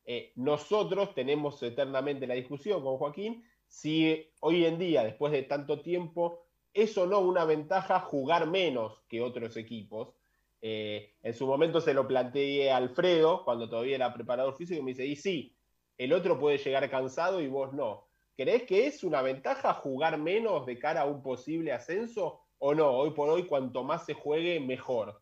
Eh, 0.06 0.32
nosotros 0.36 1.14
tenemos 1.14 1.60
eternamente 1.62 2.26
la 2.26 2.34
discusión 2.34 2.82
con 2.82 2.96
Joaquín 2.96 3.44
si 3.68 4.30
hoy 4.40 4.64
en 4.64 4.78
día, 4.78 5.02
después 5.02 5.32
de 5.32 5.42
tanto 5.42 5.80
tiempo, 5.80 6.46
es 6.72 6.96
o 6.96 7.06
no 7.06 7.18
una 7.20 7.44
ventaja 7.44 8.00
jugar 8.00 8.46
menos 8.46 9.02
que 9.08 9.20
otros 9.20 9.56
equipos. 9.56 10.14
Eh, 10.62 11.14
en 11.22 11.34
su 11.34 11.46
momento 11.46 11.80
se 11.80 11.94
lo 11.94 12.06
planteé 12.06 12.70
a 12.70 12.76
Alfredo, 12.76 13.44
cuando 13.44 13.68
todavía 13.68 13.96
era 13.96 14.14
preparador 14.14 14.56
físico, 14.56 14.80
y 14.80 14.82
me 14.84 14.90
dice, 14.92 15.06
y 15.06 15.16
sí, 15.16 15.56
el 15.98 16.12
otro 16.12 16.38
puede 16.38 16.58
llegar 16.58 16.88
cansado 16.90 17.40
y 17.40 17.48
vos 17.48 17.72
no. 17.72 18.06
¿Crees 18.36 18.64
que 18.64 18.86
es 18.86 19.02
una 19.02 19.22
ventaja 19.22 19.72
jugar 19.74 20.18
menos 20.18 20.66
de 20.66 20.78
cara 20.78 21.02
a 21.02 21.06
un 21.06 21.22
posible 21.22 21.72
ascenso 21.72 22.42
o 22.58 22.74
no? 22.74 22.90
Hoy 22.90 23.10
por 23.10 23.30
hoy, 23.30 23.46
cuanto 23.46 23.82
más 23.82 24.04
se 24.04 24.14
juegue, 24.14 24.60
mejor. 24.60 25.20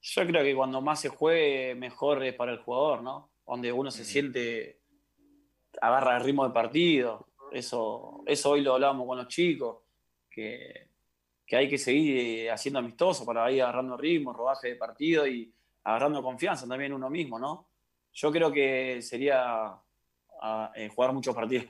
Yo 0.00 0.26
creo 0.26 0.44
que 0.44 0.54
cuando 0.54 0.80
más 0.80 1.00
se 1.00 1.08
juegue, 1.08 1.74
mejor 1.74 2.22
es 2.22 2.34
para 2.34 2.52
el 2.52 2.58
jugador, 2.58 3.02
¿no? 3.02 3.29
Donde 3.50 3.72
uno 3.72 3.90
se 3.90 4.04
siente, 4.04 4.78
agarra 5.80 6.18
el 6.18 6.22
ritmo 6.22 6.44
del 6.44 6.52
partido. 6.52 7.26
Eso, 7.50 8.22
eso 8.26 8.50
hoy 8.50 8.60
lo 8.60 8.74
hablábamos 8.74 9.08
con 9.08 9.18
los 9.18 9.26
chicos, 9.26 9.78
que, 10.30 10.88
hay 11.50 11.68
que 11.68 11.78
seguir 11.78 12.16
eh, 12.16 12.50
haciendo 12.50 12.78
amistoso 12.78 13.26
para 13.26 13.50
ir 13.50 13.60
agarrando 13.60 13.96
ritmo, 13.96 14.32
rodaje 14.32 14.68
de 14.68 14.76
partido 14.76 15.26
y 15.26 15.52
agarrando 15.82 16.22
confianza 16.22 16.68
también 16.68 16.92
uno 16.92 17.10
mismo, 17.10 17.40
¿no? 17.40 17.66
Yo 18.12 18.30
creo 18.30 18.52
que 18.52 19.02
sería 19.02 19.74
eh, 20.76 20.88
jugar 20.94 21.12
muchos 21.12 21.34
partidos. 21.34 21.66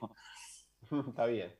Está 1.08 1.24
bien, 1.24 1.50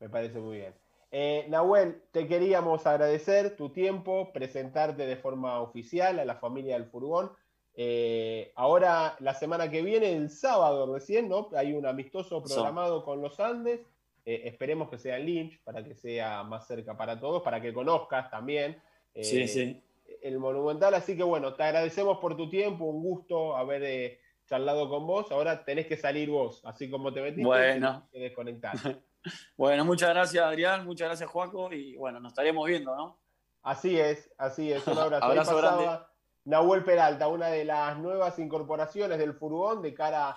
me 0.00 0.08
parece 0.08 0.40
muy 0.40 0.56
bien. 0.56 0.74
Eh, 1.12 1.46
Nahuel, 1.48 2.02
te 2.10 2.26
queríamos 2.26 2.84
agradecer 2.84 3.54
tu 3.54 3.70
tiempo, 3.70 4.32
presentarte 4.32 5.06
de 5.06 5.16
forma 5.16 5.60
oficial 5.60 6.18
a 6.18 6.24
la 6.24 6.34
familia 6.34 6.74
del 6.74 6.86
furgón. 6.86 7.30
Eh, 7.74 8.52
ahora, 8.54 9.16
la 9.20 9.34
semana 9.34 9.70
que 9.70 9.82
viene, 9.82 10.12
el 10.12 10.30
sábado 10.30 10.92
recién, 10.92 11.28
¿no? 11.28 11.48
Hay 11.56 11.72
un 11.72 11.86
amistoso 11.86 12.42
programado 12.42 13.04
con 13.04 13.22
los 13.22 13.40
Andes. 13.40 13.80
Eh, 14.24 14.42
esperemos 14.44 14.88
que 14.88 14.98
sea 14.98 15.16
en 15.18 15.26
Lynch 15.26 15.62
para 15.64 15.82
que 15.82 15.94
sea 15.94 16.42
más 16.44 16.66
cerca 16.66 16.96
para 16.96 17.18
todos, 17.18 17.42
para 17.42 17.60
que 17.60 17.72
conozcas 17.72 18.30
también 18.30 18.80
eh, 19.14 19.82
el 20.22 20.38
Monumental. 20.38 20.94
Así 20.94 21.16
que 21.16 21.22
bueno, 21.22 21.54
te 21.54 21.62
agradecemos 21.62 22.18
por 22.18 22.36
tu 22.36 22.48
tiempo, 22.48 22.84
un 22.84 23.02
gusto 23.02 23.56
haber 23.56 24.18
charlado 24.46 24.88
con 24.88 25.06
vos. 25.06 25.32
Ahora 25.32 25.64
tenés 25.64 25.86
que 25.86 25.96
salir 25.96 26.30
vos, 26.30 26.60
así 26.64 26.90
como 26.90 27.12
te 27.12 27.22
metiste, 27.22 27.44
bueno. 27.44 28.06
que 28.12 28.18
desconectar. 28.18 28.74
bueno, 29.56 29.84
muchas 29.84 30.10
gracias 30.10 30.44
Adrián, 30.44 30.84
muchas 30.84 31.08
gracias 31.08 31.30
Juaco 31.30 31.72
y 31.72 31.96
bueno, 31.96 32.20
nos 32.20 32.32
estaremos 32.32 32.66
viendo, 32.66 32.94
¿no? 32.94 33.18
Así 33.62 33.98
es, 33.98 34.30
así 34.38 34.72
es. 34.72 34.86
Un 34.86 34.98
abrazo. 34.98 35.24
abrazo 35.24 35.56
grande. 35.56 36.11
Nahuel 36.44 36.82
Peralta, 36.82 37.28
una 37.28 37.46
de 37.46 37.64
las 37.64 37.96
nuevas 37.98 38.38
incorporaciones 38.40 39.18
del 39.18 39.34
furgón 39.34 39.80
de 39.80 39.94
cara 39.94 40.30
a... 40.30 40.36